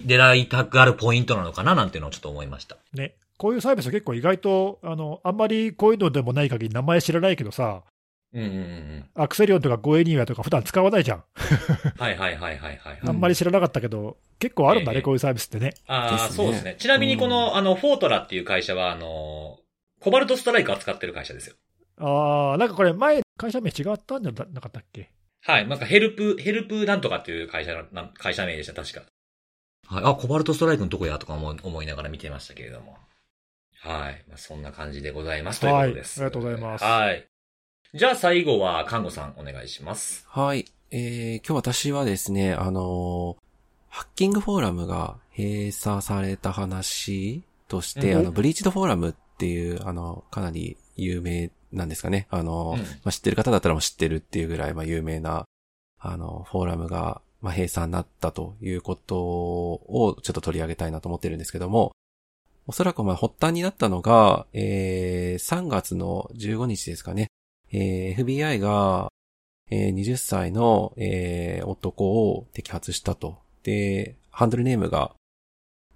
[0.03, 2.77] 狙いたくあるポイントなのかななんていうのをちょっと思いました。
[2.93, 3.15] ね。
[3.37, 7.83] こういうサービスは結構意外と、あの、あんまりこういうのでもない限り名前知らないけどさ、
[8.33, 9.05] うんうんうんうん。
[9.15, 11.23] アクセリオンとかゴエニーワとか普段使わないじゃん。
[11.97, 12.99] はいはいはいはいはい。
[13.01, 15.75] うんあんまり知らなかったけど、結構あるんだね、ええこういうサービスってね。
[15.87, 16.75] ああ、そうですね。
[16.77, 19.59] ちなみにこの、あの、フォートラっていう会社は、あの、
[19.99, 21.55] コバルトストライク扱ってる会社ですよ。
[21.99, 25.11] ああ、なんかこれ前、会社名違ったんじゃなかったっけ？
[25.41, 25.67] はい。
[25.67, 29.01] なんかヘルプ、ヘルプなんとかっていう会社の、会社名でした、確か。
[29.87, 30.03] はい。
[30.05, 32.97] あ、コバルトストライクのとこやとか思い思いながら見てましたけれども。
[33.79, 34.25] はい。
[34.27, 35.61] まあ、そんな感じでございます。
[35.61, 36.21] ということです。
[36.21, 37.27] はいありがとうございますはい。
[37.93, 40.25] じゃあ最後は、看護さんお願いします。
[40.29, 40.65] はい。
[40.91, 43.47] えー、今日私はですね、あのー
[43.89, 52.27] ハッキングフォーラムが閉鎖された話として、うんあの、ブリーチドフォーラムっていう、あの、かなり有名なんですかね。
[52.29, 55.45] あのーうんまあ、知ってる方だったらもう知ってるっていうぐらい、まあ、有名な、
[55.99, 61.91] あの、フォーラムが、まあ、閉鎖になったということをちょっと取り上げたいなと思ってるんですけども、
[62.67, 67.27] おそらくまあ発端になったのが、えー、3月の15日ですかね。
[67.71, 69.09] えー FBI が、
[69.69, 73.39] えー20歳の、えー男を摘発したと。
[73.63, 75.15] で、ハンドルネームが、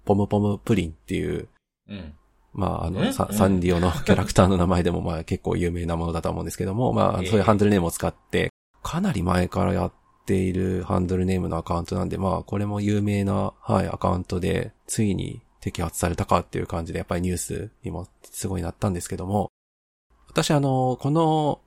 [0.04, 1.48] ポムポムプリンっていう、
[1.88, 2.14] うん。
[2.52, 7.28] まあ、あうんの、サンリオの キャラクターの名前でもまあ結構有名なものだと思うんですけども、まあ、ええ。
[7.28, 8.50] そういうハンドルネームを使って、
[8.82, 9.92] かなり前からやっ
[10.26, 19.50] ているハンドルネームのアカウントなんで、まあ、これも有名な、はい、アカウントで、ついに摘発されたかっていう感じで、やっぱりニュースにもすごいなったんですけども、
[20.28, 21.60] 私あの、この、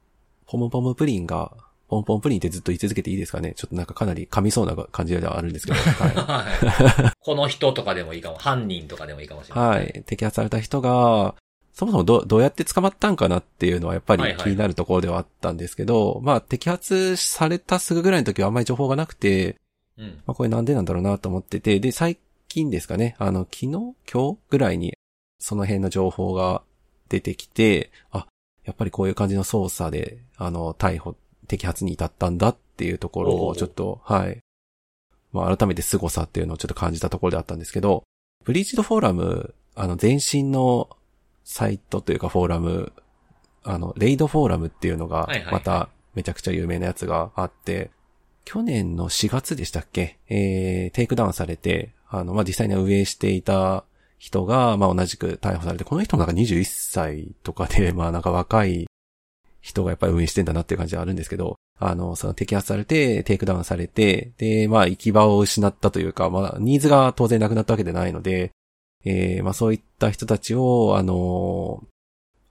[0.47, 1.51] ポムポムプリンが、
[1.87, 3.53] ポンポンプリンってずっと言い続けていいですかね？
[3.55, 6.15] ちょっとなんかかなり噛みそうな感じではあるんですけど、 はい。
[6.15, 7.11] はい。
[7.19, 9.67] この人とかでもいいかも、犯人とかでもいいかもしれない。
[9.67, 10.03] はい。
[10.07, 11.35] 摘発された人が、
[11.73, 19.57] そもそもどどうやって捕まったんかなっていうのはやっぱりはいはい気になるところではあったんですけど、まあ摘発されたすぐぐらいの時はあんまり情報がなくて、
[19.97, 20.21] うん。
[20.25, 22.17] まあこれなんでなんだろうなと思ってて、で、最
[22.47, 23.67] 近ですかね、あの、昨日？
[24.11, 24.93] 今日ぐらいに
[25.39, 26.63] その辺の情報が
[27.09, 28.25] 出てきて、あ、
[28.63, 31.15] やっぱりこういう感じの捜査で、あの、逮捕、
[31.47, 34.39] 摘発に至ったんだっていうところをちょっと、はい。
[35.31, 38.03] まあ改めて凄さっていうのをちょっと感じたところであったんですけど、
[38.43, 40.89] ブリーチドフォーラム、あの、前身の
[41.43, 42.93] サイトというかフォーラム、
[43.63, 45.53] あの、レイドフォーラムっていうのがはいはいは、い。
[45.53, 47.91] まためちゃくちゃ有名なやつがあって、
[48.45, 50.19] 去年の4月でしたっけ？
[50.29, 53.83] えー、テイクダウンされて、あの、まあ、実際に運営していた
[54.19, 58.85] 人が、まあ、同じく逮捕されて、この人もなんか21歳とかで、まあ、なんか若い
[59.65, 68.51] 人がやっぱり運営してんだなっていう感じはあるんですけど、あの、その摘発されて、テイクダウンされて、で、まあ、行き場を失ったというか、まあ、ニーズが当然なくなったわけでないので、
[69.05, 71.83] えー、まあ、そういった人たちを、あの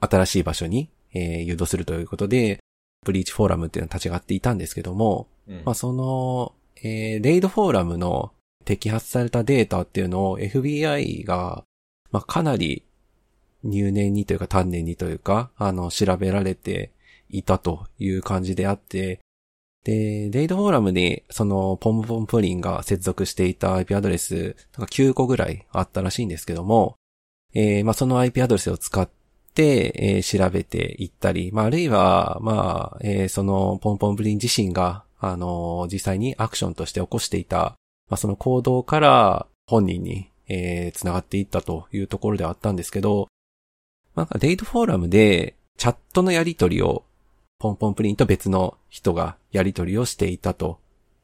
[0.00, 2.58] 新しい場所に、えー誘導するということで、
[3.04, 5.62] ブリーチフォーラムっていうのは立ち上がっていたんですけども、うん。
[5.64, 6.52] まあ、その、
[6.82, 8.32] えーレイドフォーラムの
[8.64, 11.62] 摘発されたデータっていうのを FBI が、
[12.10, 12.82] まあ、かなり
[13.62, 16.90] 入念にというか丹念にというか、あの、調べられて
[17.38, 19.20] いたという感じであって、
[19.84, 26.96] で、レイドフォーラムに、その、ポンポンプリンが接続していた IP アドレス、なんか9個ぐらいあったらしいんですけども、
[27.52, 29.08] えーまあ、その IP アドレスを使っ
[29.54, 37.76] て、えー調べていったり、まあ、あるいは、まあ、えーその、ポンポンプリン自身が、あのー実際にアクションとして起こしていた、
[38.08, 43.28] まあ、その行動から本人に、えー繋がっていったというところではあったんですけど、
[44.16, 47.04] なんか、デイトフォーラムで、チャットのやり取りを、
[47.64, 50.80] ポンポンプリンと別の人がやり取りをしていたと。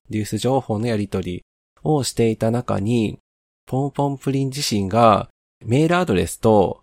[0.09, 1.45] デュース情報のやり取り
[1.83, 3.19] をしていた中に、
[3.67, 5.29] ポンポンプリン自身が
[5.67, 6.83] メールアドレスと、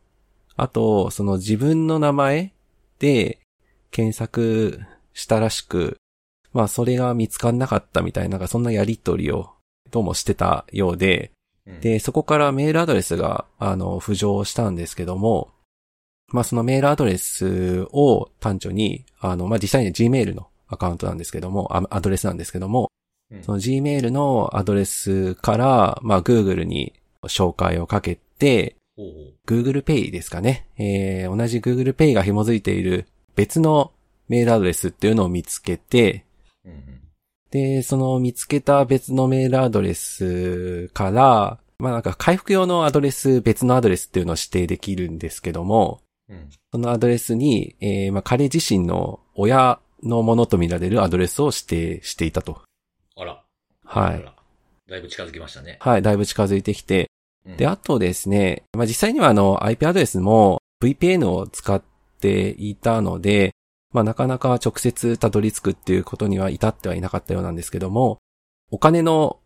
[0.58, 2.54] あと、その自分の名前
[3.00, 3.40] で
[3.90, 4.80] 検索
[5.16, 5.98] したらしく、
[6.54, 9.50] まあそれが見つかんなかったみたいな、そんなやり取りを
[9.90, 11.32] どうもしてたようで、
[11.66, 15.50] うんで、そこからメールアドレスが、あの、浮上したんですけども、
[16.32, 22.92] まあそのメールアドレスを端緒に、あの、まあ実際には Gmail のアカウントなんですけども、あアドレスなんですけども、
[23.32, 23.44] うん。
[23.44, 28.76] その Gmail のアドレスから、まあ Google に紹介をかけて、
[29.46, 30.68] Google Pay ですかね。
[30.78, 33.92] えー、同じ Google Pay が紐づいている別の
[34.28, 36.26] メールアドレスっていうのを見つけて、
[36.66, 37.02] うんうん。
[37.52, 51.60] で、その見つけた別のメールアドレスから、まあなんか回復用のアドレス、別のアドレスっていうのを指定できるんですけども、うんそのアドレスに、えー、まあ彼自身の親のものとみられるアドレスを指
[52.00, 52.62] 定していたと。
[53.16, 53.44] あら。
[53.86, 54.34] はい。
[54.90, 55.78] だいぶ近づきましたね。
[55.82, 57.10] はい、だいぶ近づいてきて、
[57.46, 61.82] うんで、あとですね、まあ、実際にはあの IP アドレスも VPN を使っ
[62.20, 63.54] ていたので、
[63.94, 68.20] まあ、なかなか直接たどり着くっていうことには至ってはいなかったようなんですけども、
[68.70, 69.40] お金の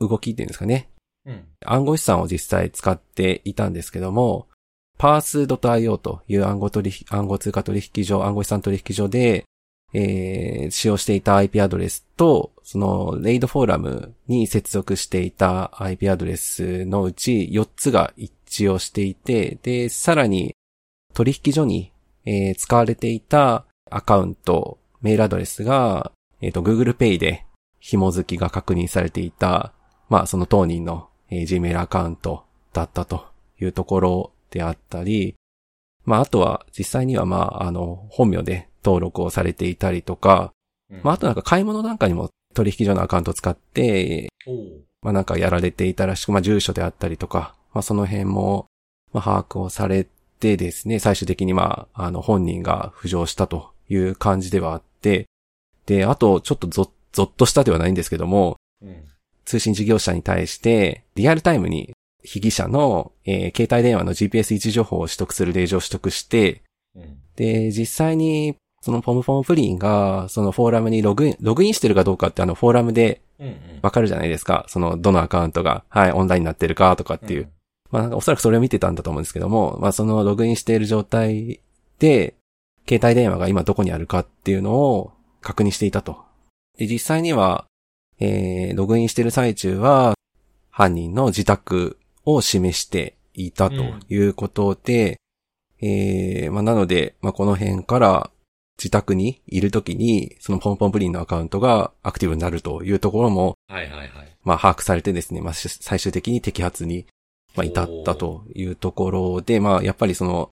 [0.00, 0.90] 動きっていうんですかね、
[1.24, 1.44] うん。
[1.64, 4.48] 暗号資産を実際使っていたんですけども、
[4.98, 9.44] pass.io という暗号取引、暗号通貨取引所、暗号資産取引所で、
[9.92, 18.32] えー、使用していた IP アドレスと、その、レイドフォーラムに接続していた IP アドレスのうち4つが一
[18.64, 20.54] 致をしていて、で、さらに
[21.14, 21.92] 取引所に、
[22.24, 27.46] えー使われていたアカウント、メールアドレスが、えっ、と、Google Pay で
[27.78, 29.72] 紐付きが確認されていた、
[30.08, 33.26] まあ、その当人の、えー Gmail アカウントだったと
[33.60, 35.34] いうところであったり、
[36.04, 40.52] まあ、あとは実際にはまあ、あの、本名で登録をされていたりとか、
[40.90, 44.28] うんまあ、あとなんか買い物なんかにも取引所のアカウントを使って、
[45.02, 48.66] まあ、なんかやられていたらしく、まあ、住所であったりとか、まあ、その辺も、
[49.12, 50.06] まあ、把握をされ
[50.40, 55.26] てですね、最終的にまあ、あの、本人が浮上したという感じではあって、
[55.86, 59.04] で、あと、ちょっとゾッ、ゾッとしたではないんですけども、うん。
[59.44, 61.92] 通信事業者に対して、リアルタイムに
[62.26, 66.62] 被疑者の、えー携帯電話の GPS 位置情報を取得する令状を取得して、
[66.94, 67.18] うん。
[67.36, 73.46] で、実際に、そのポムポムプリンが、そのフォーラムにログイン、ログインしてるかどうかってあのフォーラムでうん。
[73.46, 73.56] うん。
[73.82, 74.64] わかるじゃないですか。
[74.68, 77.50] その、どのアカウントが、はい、オンラインになってるかとかっていう。
[77.90, 81.60] まあなんかおそらくそれを見てたんだと思うんですけども、まあそのログインしている状態
[81.98, 82.34] で、
[82.88, 86.24] 携帯電話が今どこにあるかっていうのを確認していたと。
[86.78, 87.66] で、実際には、
[88.18, 90.14] えー、ログインしている最中は、
[90.70, 93.76] 犯人の自宅を示していたと
[94.08, 95.18] いうことで、
[95.80, 98.30] えー、まあなので、まあこの辺から
[98.78, 104.10] 自宅にいるときに、そのポンポンプリンのアカウントがアクティブになるというところも、はいはいはい。
[104.44, 107.06] まあ、把握されてですね、まあ、し最終的に摘発に、
[107.56, 110.50] まあ、至ったというところで、まあ、やっぱりその、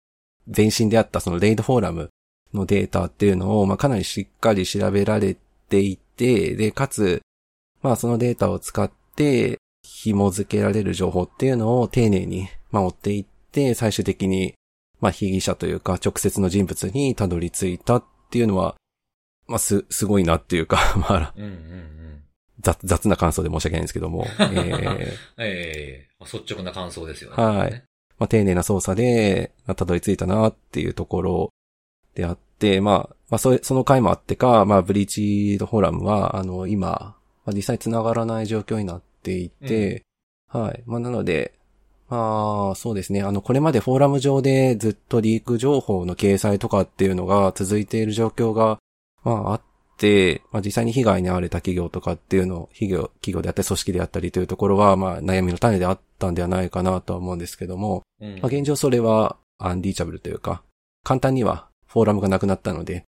[0.55, 2.11] 前身であったそのレイドフォーラム
[2.55, 5.37] のデータっていうのを、まあ、かなりしっかり調べられ
[5.69, 7.21] ていて、で、かつ、
[7.83, 14.55] まあ、そのデータを使って、紐付けられる情報っていうのを丁寧に、まあ、追っていって、最終的に、
[15.01, 18.75] まあ、被疑者というか、直接の人物にたどり着いたっていうのは、
[19.47, 20.79] まあ、す、すごいなっていうか、
[21.09, 22.23] まあ、うんうんうん。
[22.61, 27.37] 雑雑な感想で申し訳ないんですけども、えー ええまあ率直な感想ですよね。
[27.37, 27.85] はい
[28.19, 31.53] まあ、丁寧な操作で、まあたどり着いたなっていうところ
[32.15, 40.05] であって、まあ、まあ、それその回もあってか、まあ、ブリーチドフォーラムは、あの、今、まあ、実際繋がらない状況になっていて、
[40.49, 40.83] はい。
[40.87, 41.53] まあ、なので、
[42.09, 43.23] まあ、そうですね。
[43.23, 48.79] あの、これまでフォーラム上でずっとリーク情報の掲載とかっていうのが続いている状況が、
[49.25, 49.63] まあ、あっ
[49.99, 58.35] て、まあ、実際に被害に遭われた企業とかっていうの、企業、企業であったり組織であったりというところは、まあ、悩みの種であったんではないかなとは思うんですけども、うん。
[58.35, 60.63] まあ、現状それはアンリーチャブルというか、
[61.03, 63.05] 簡単にはフォーラムがなくなったので、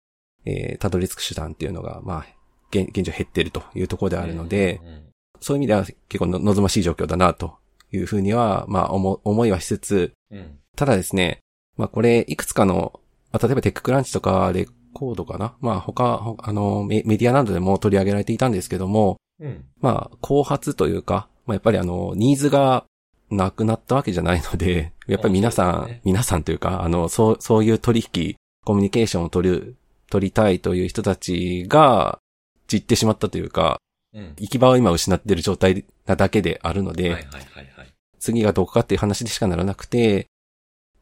[0.45, 2.25] えー、たどり着く手段っていうのが、まあ、
[2.71, 5.05] 現現状減っているというところであるので、うんうん
[5.41, 7.57] そういう意味では結構の望ましい状況だなと
[7.91, 10.59] いうふうには、まあ、思、思いはしつつ、うん。
[10.75, 11.39] ただですね、
[11.77, 12.99] まあこれ、いくつかの、
[13.31, 15.55] まあ例えばテッククランチとかレコードかな？
[15.59, 19.65] まあ他、ほあのメ、メディアなどでも取り上げられていたんですけども、うん。
[19.81, 22.85] まあ、後発というか、まあやっぱりあの、ニーズが
[23.29, 29.75] なくなったわけじゃないので、 やっぱり皆さん、皆さんというか、あの、そう、そういう取引、コミュニケーションを取る、
[30.09, 32.19] 取りたいという人たちが、
[32.67, 33.77] 散ってしまったというか、
[34.15, 34.33] うん。
[34.37, 37.93] 行き場を今失っている状態なだけであるので、はいはいはいはい。
[38.19, 40.27] 次がどこかっていう話でしかならなくて、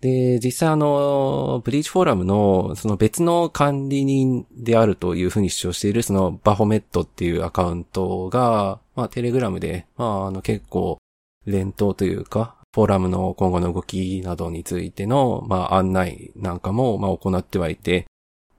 [0.01, 10.97] で、実際あの、ブリーチフォーラムの、その別の管理人であるというふうに主張している、そのバホメットっていうアカウントが、まあ、テレグラムで、まあ、あの、結構、
[11.45, 18.05] 連投というか、フォーラムの今後の動きなどについての、まあ、案内なんかも、まあ、行ってはいて、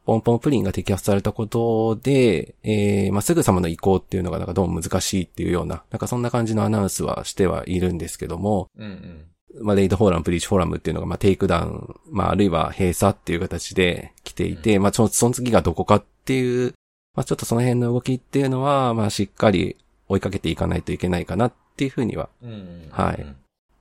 [0.04, 9.64] ポムポムプリンが摘発されたことで、えー、まあ、すぐさまの移行っていうのがなんかどうも難しいっていうような、なんかそんな感じのアナウンスはしてはいるんですけども、うんうん。
[9.64, 16.74] まあ、レイドフォーラム、ブリーチフォーラムっていうのが、まあ、テイクダウン、まあ、あるいは閉鎖っていう形で来ていて、まあ、そのその次がどこかっていう、
[17.14, 19.76] まあ、ちょっとその辺の動きっていうのは、まあ、しっかり
[20.08, 22.28] 追いかけていかないといけないかなっていうふうには。
[22.42, 22.88] うん。
[22.90, 23.36] はいうん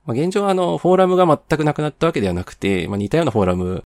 [0.06, 3.82] まあ、現状はあの、フォーラムが全くなくなったわけではなくて、まあ、似たようなフォーラム、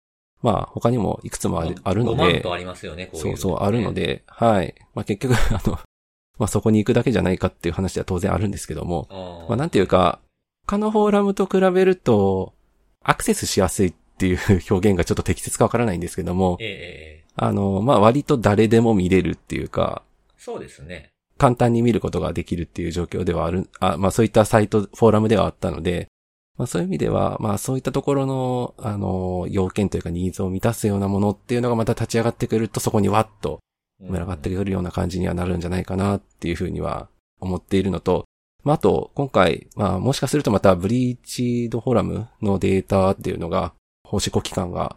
[0.45, 3.31] まあ、他にもいくつもあるあるの5万でと、ありますよね、こういう。
[3.31, 3.95] のそうそう、あるの。
[3.95, 4.75] で、はい。
[4.95, 5.79] まあ、結局、 あの、
[6.39, 10.21] まあ、そこに行くだけじゃないかっていう話は当然あるんですけども、あまあ、なんていうか、
[10.67, 12.53] 他のフォーラムと比べると、
[13.03, 14.39] アクセスしやすいっていう
[14.71, 16.59] 表現がちょっと適切かわからないんですけども。
[16.61, 17.25] え、えええ。
[17.37, 20.03] あの、まあ、割と誰でも見れるっていうか、
[20.37, 21.09] そうですね。
[21.39, 26.09] 簡単に見ることができるっていう状況ではある、あまあそういったサイト、フォーラムではあったので、
[26.57, 33.61] まあそういう意味では、まあそういったところの、あの、要件というかニーズを満たすようなものっていうのがまた立ち上がってくるとそこにわっと
[34.01, 34.13] うん。
[34.13, 37.09] 群がってくるような感じにはなるんじゃないかなっていうふうには
[37.41, 38.25] 思っているのと、
[38.63, 43.75] まああと、今回、まあもしかするとまたブリーチドフォーラムのデータっていうのが、
[44.05, 44.97] 法執行機関が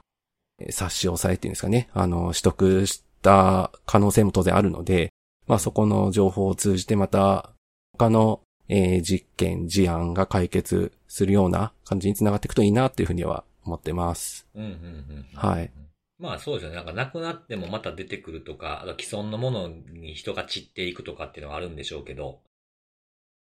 [0.60, 5.10] えー差し押さえっていうんですかね、あの、取得した可能性も当然あるので、
[5.48, 7.52] まあそこの情報を通じてまた
[7.98, 14.48] 他の、えー実験、事案が解決するような感じにつながっていくといいなっていうふうには思ってます。
[14.56, 15.26] うんうんうん。
[15.34, 15.72] はい。
[16.20, 16.76] まあそうですよね。
[16.76, 22.40] なんかなくなってもまた出てくるとか、あと既存のものに人が散っていくとかっていうのはあるんでしょうけど。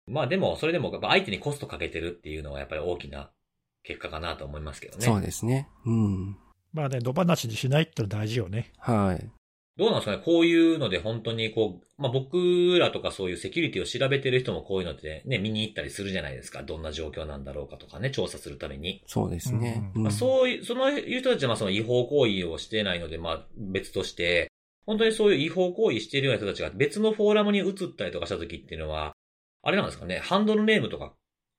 [0.06, 3.30] まあでも、それでも相手にコストかけてるっていうのはやっぱり大きな
[3.82, 5.04] 結果かなと思いますけどね。
[5.04, 5.68] そうですね。
[5.84, 6.36] うん。
[6.72, 8.72] まあね、野放しにしないってのは大事よね。
[8.78, 9.30] はい。
[9.78, 10.22] どうなんですかね？
[10.22, 16.62] こういうので本当にこう、まあ僕らとかそういうセキュリティを調べてる人もこういうのでね、見に行ったりするじゃないですか。
[16.62, 19.02] どんな状況なんだろうかとかね、調査するために。
[19.06, 19.90] そうですね。
[19.94, 24.50] まあ、そういう、そのいう人たちはまあその違法行為をしてないので、まあ別として、
[24.84, 29.12] 本当にそういう違法行為しているような人たちが別のフォーラムに移ったりとかした時っていうのは、
[29.62, 31.14] あれなんですかね、ハンドルネームとか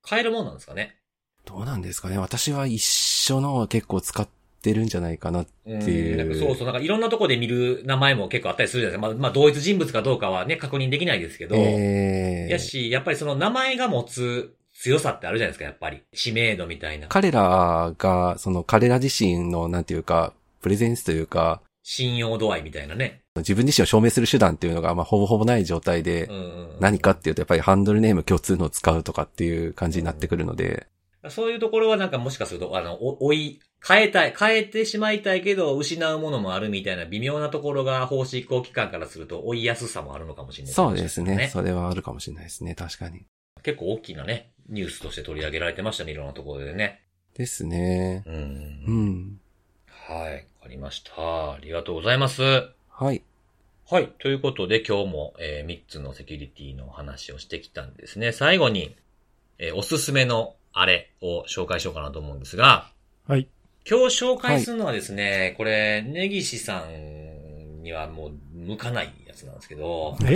[0.08, 0.98] 変えるもんなんですかね？
[1.46, 4.28] どうなんですかね私は一緒のを結構使っ
[4.64, 5.46] てるんじゃないかな。
[5.66, 9.16] うんっていうなんかそうそう、なんかいろんなとこで見る名前も結構あったりするじゃないですか。
[9.16, 16.02] まあ、まあ同一人物かどうかはね、確認できないですけど、えー、やし、やっぱりその名前が持つ強さってあるじゃないですか、やっぱり。
[16.14, 17.08] 知名度みたいな。
[17.08, 23.22] 彼らが、その彼ら自身の、なんていうか、プレゼンスというか、信用度合いみたいなね。
[23.36, 26.30] 自分自身を証明する手段っていうのが、まあ、ほぼほぼない状態で
[26.80, 30.88] 何かっていうと、やっぱりハンドルネーム共通のを使うとかっていう感じになってくるので、
[31.30, 41.50] そういうところはなんかもしかすると、あの、お追い、変えたい、変えてしまいたいけど、失うものもあるみたいな微妙なところが、法執行機関からすると追いやすさもあるのかもしれないそうですね。
[41.52, 42.76] それはあるかもしれないですね。
[42.76, 43.26] 確かに。
[43.62, 47.02] 結構大きなね、ニュースとして取り上げられてましたね、いろんなところでね。
[47.36, 48.24] ですね。
[48.26, 48.32] う。
[48.32, 49.40] うんん。
[49.88, 51.54] はい、わかりました。
[51.54, 52.42] ありがとうございます。
[52.90, 53.24] はい。
[53.90, 54.08] はい。
[54.20, 58.32] ということで今日も、え3つのセキュリティの話をしてきたんですね。
[58.32, 58.96] 最後に、
[59.58, 62.92] えーおすすめのあれを紹介しようかなと思うんですが、
[63.28, 63.48] はい。
[63.90, 70.34] 今日紹介するのはですね、これ、根岸さんにはもう向かないやつなんですけど、え？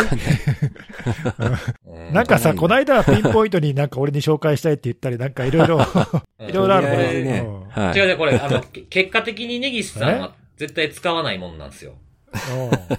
[1.86, 5.78] うなんかさ、向この間はピンポイントになんか俺に紹介したいって言ったり、なんかいろいろ、
[6.40, 7.64] うん いろいろあるからとりあえずねうん。
[7.70, 7.98] はい。
[7.98, 11.96] 違う違う、これ、あの、け結果的に根岸さんは絶対使わないもんなんですよ。
[12.92, 12.98] うん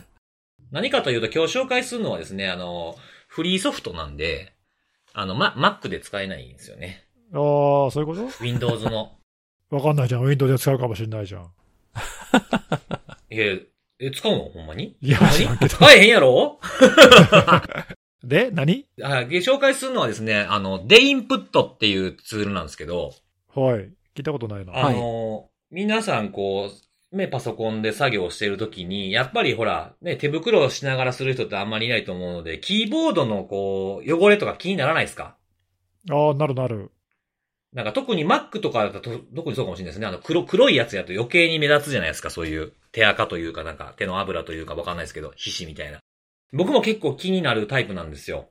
[0.70, 2.94] 何かというと今日紹介するのはですね、あの、
[3.26, 4.52] フリーソフトなんで、
[5.14, 7.04] あの、ま、Mac で使えないんですよね。
[7.32, 9.12] ああ、そういうこと？Windows の。
[9.70, 10.22] わかんないじゃん。
[10.22, 11.52] Windows で使うかもしれないじゃん。
[13.30, 13.44] いや、
[14.00, 14.38] え、使うの？
[14.50, 14.96] ほんまに？
[15.00, 16.60] いや知らんけど使えへんやろ？
[18.24, 18.86] で、何？
[19.02, 23.12] あで紹介するのはですね、あの、デインプットっていうツールなんですけど、
[23.54, 23.90] はい。
[24.14, 24.72] 聞いたことないな。
[24.74, 26.70] あの、皆さんこ
[27.12, 35.36] う、ね、パソコンで作業してるときに、やっぱりほら、ね、手袋をしながらする人ってあんまりいないと思うので、キーボードのこう、汚れとか気にならないですか？
[36.10, 36.90] ああ、なるなる。
[37.72, 40.06] なんか特に Mac とかだとと特にそうかもしれないですね。
[40.06, 42.30] あの黒、黒いやつやと余計に目立つじゃないですか。
[42.30, 46.00] そういう手垢というかなんか手の油というかわかんないですけど、皮脂みたいな。
[46.52, 48.48] 僕も結構気になるタイプなんですよ。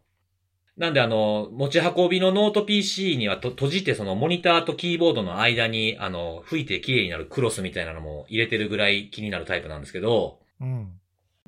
[0.78, 10.92] なんであの、持ち運びのノート PC にはと閉じてそのモニターとキーボードの間にあの、拭いて綺麗になるクロスみたいなのも入れてるぐらい気になるタイプなんですけど、うん。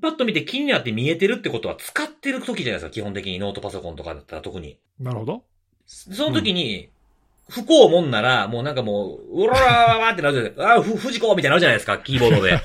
[0.01, 2.89] パッと見て気になって見えてるってことは使ってる時じゃないですか。
[2.91, 4.79] 基本的にノートパソコンとかだったら特に。
[4.99, 5.43] なるほど。
[5.85, 6.89] その時に、
[7.49, 10.73] 拭こうもんなら、もうなんかもう、うららららってなるじゃないですか。
[10.73, 12.59] ああ、ふ、藤子みたいになるじゃないですか、キーボードで。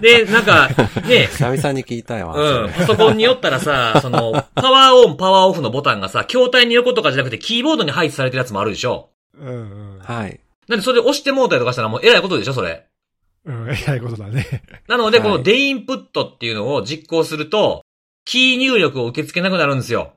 [0.24, 0.68] で、なんか、
[1.08, 2.32] ね、久々に聞いたよ。
[2.36, 9.10] うん、パソコンによったらさ、 その、パワーオン、パワーオフのボタンがさ、筐体に横とかじゃなくて、キーボードに配置されてるやつもあるでしょ。
[9.38, 9.52] うんう
[9.96, 9.98] ん。
[10.00, 10.40] はい。
[10.68, 12.86] なんでそれで押してもうたりとかしたらもう偉いことでしょ、それ。
[13.46, 14.62] うん、えらいことだね。
[14.88, 17.82] なので、はいこのデインプットっていうのを実行すると、
[18.24, 20.12] キー入力を受け付けなくなるんですよ。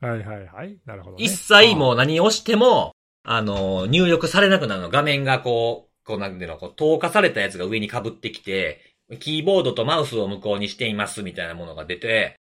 [0.00, 0.76] はいはいはい。
[0.84, 1.24] なるほど、ね。
[1.24, 2.92] 一切もう何を押しても、
[3.24, 4.90] あの、入力されなくなるの。
[4.90, 12.36] 画面がこう、こうなんていうの、こう、透過されたやつが上に被ってきて、キーボードとマウスを無効にしていますみたいなものが出て、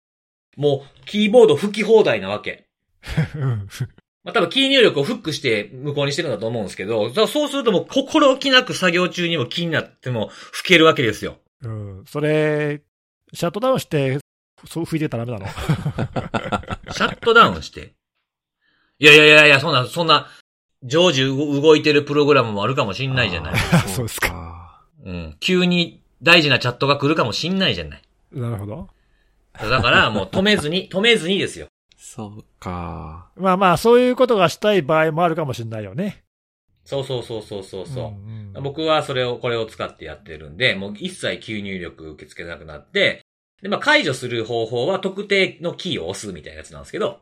[0.55, 2.67] もう、キーボード吹き放題なわけ。
[3.35, 3.67] うん
[4.21, 11.37] まあ、多分キー入力をフックして無効にしてるんだと思うんですけど、そうするともう心置きなく作業中にも気になっても吹けるわけですよ。
[11.61, 12.03] うん。
[12.05, 12.81] それ、
[13.33, 14.19] シャットダウンして、
[14.67, 15.51] そう吹いてたらダメなの？
[16.91, 17.93] シャットダウンして。
[18.99, 20.27] いやいやいやいや、そんな、そんな、
[20.83, 23.55] 常時動動いてるプログラムもあるかもしんないじゃない。
[23.87, 24.81] そうですか。
[25.03, 25.37] うん。
[25.39, 28.01] 急に大事なチャットが来るかもしんないじゃない。
[28.31, 28.89] なるほど。
[29.53, 31.67] だからもう止めずに、 止めずにですよ。
[31.97, 33.29] そうか。
[33.35, 36.23] まあまあ、そういうことがしたい場合もあるかもしれないよね。
[36.85, 38.29] そうそうそうそうそうそう。
[38.29, 43.21] んん僕はそれを、これを使ってやってるんで、もう一切吸入力受け付けなくなって、
[43.61, 47.19] で、まあ解除する方法は特定のキーを押すみたいなやつなんですけど、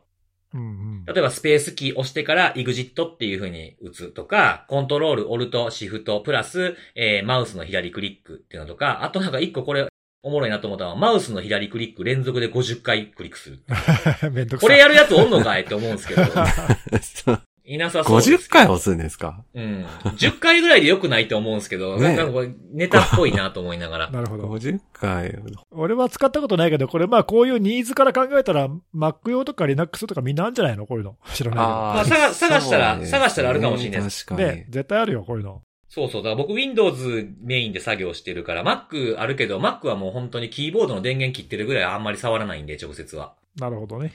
[0.54, 9.88] うんうん例えばスペースキー押してから EXIT っていう風に打つとか、コントロール、オルト、シフト、プラス、えー、マウスの左クリックっていうのとか、あとなんか一個これ、
[10.22, 13.60] おもろいなと思ったのは、マウスの左クリック連続で50回クリックする。
[14.30, 14.68] めんどくさい。
[14.68, 16.22] これやるやつおんのかいって思うんですけど、
[17.74, 18.48] いなさそうです。
[18.48, 19.44] 50回押すんですか？
[19.54, 19.84] うん。
[20.16, 24.10] 10回ぐらいで良くないと思うんですけど、ねなんかこれネタっぽいなと思いながら。
[24.12, 24.44] なるほど。
[24.48, 25.38] ?50 回。
[25.70, 30.86] 俺は使ったことないけど、これまあこういうニーズから考えたら、Mac 用とか Linux とかみんなあるんじゃないの？
[30.86, 31.16] こういうの。
[31.34, 34.24] 知らないまあ探探したらね探したらあるかもしれないです。
[34.26, 34.66] 確かにね、。
[34.70, 35.62] 絶対あるよ、こういうの。
[35.90, 36.22] そうそう。
[36.22, 43.34] だから僕 Windows メインで作業してるから、Mac あるけど、Mac はもう本当にキーボードの電源切ってるぐらいあんまり触らないんで、直接は。
[43.58, 44.12] なるほどね。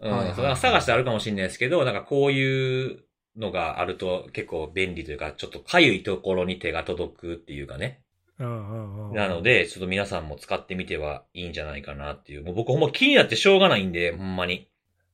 [0.00, 0.10] うん。
[0.10, 3.04] はいはいはい探してあるかもしれないですけど、なんかこういう
[3.36, 8.02] のがあると結構便利というか、ちょっとかゆいところに手が届くっていうかね。
[8.38, 9.14] うんうんうん。
[9.14, 12.44] なので、ちょっと皆さんも使ってみてはいいんじゃないかなっていう。
[12.44, 14.68] もう僕ほんま気になってしょうがないんで、ほんまに。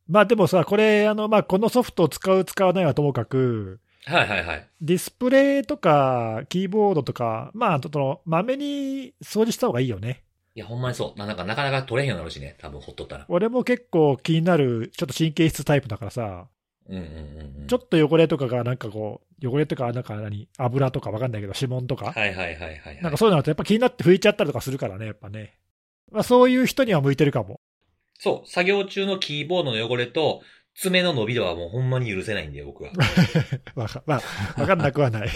[0.08, 4.68] まあでもさ、これ、あの、まあこのソフトを使う、使わないはともかく、はいはいはい。
[4.80, 10.24] ディスプレイとか、キーボードとか、まあ、ちょっと、まめに掃除した方がいいよね。
[10.54, 11.18] いや、ほんまにそう。
[11.18, 12.56] ななんかなかなか取れへんようになるしね。
[12.58, 13.26] 多分ほっとったら。
[13.28, 16.48] 俺も結構気になる、ちょっと神経質タイプだからさ、
[16.88, 17.66] うんうんうんうん。
[17.68, 23.00] ちょっと汚れとかがなんかこう、汚れとか、なんか何、油とかわかんないけど、指紋とか、はいはいはいはい、はい。
[23.02, 25.54] なんかそういうのだとやっぱ気になって拭いちゃったりとかするからね、やっぱね。
[26.10, 27.60] まあそういう人には向いてるかも。
[28.18, 30.42] そう、作業中のキーボードの汚れと、
[30.74, 32.90] 爪の伸び度はもうほんまに許せないんで、僕は。
[33.74, 34.20] わか、ま
[34.56, 35.28] あ、わかんなくはない。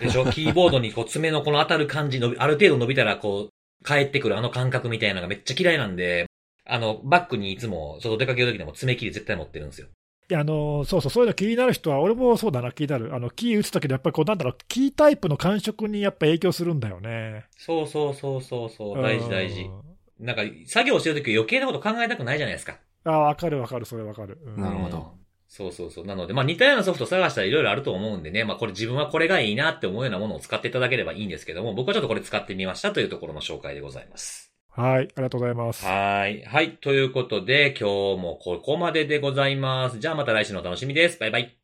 [0.00, 0.26] でしょ？
[0.26, 3.48] キーボードにこう爪のこの当たる感じ伸び、ある程度伸びたらこう、
[3.84, 6.26] 帰ってくるあの感覚みたいなのがめっちゃ嫌いなんで、
[6.64, 9.88] あの、バッグにいつも外出かける時でも爪切り絶対持ってるんですよ。
[10.30, 13.14] いや、あの、そうそう、そういうの気になる人は、俺もそうだな、気になる。
[13.14, 17.46] あの、キー打つときでやっぱりこう、なんだろう、キータイプの感触にやっぱ影響するんだよね。
[17.56, 20.22] そうそうそうそうそう、大事大事う。
[20.22, 22.76] んなんか、作業してる時余計なこと考えたくないじゃないですか。
[23.04, 24.38] あ、わかるわかる、それわかる。
[24.44, 26.06] うんなるほどうんそうそうそう。
[26.06, 34.52] なので、まあ似たようなソフト探したらいろいろあると思うんでね、まあこれ自分はこれがいいなって思うようなものを使っていただければいいんですけども、僕はちょっとこれ使ってみましたというところの紹介でございます。
[34.68, 35.84] はい、ありがとうございます。
[35.84, 36.44] はい。
[36.44, 36.76] はい。
[36.76, 39.98] ということで、今日もここまででございます。
[39.98, 41.18] じゃあまた来週のお楽しみです。
[41.18, 41.58] バイバイ。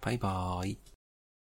[0.00, 0.85] バイバーイ。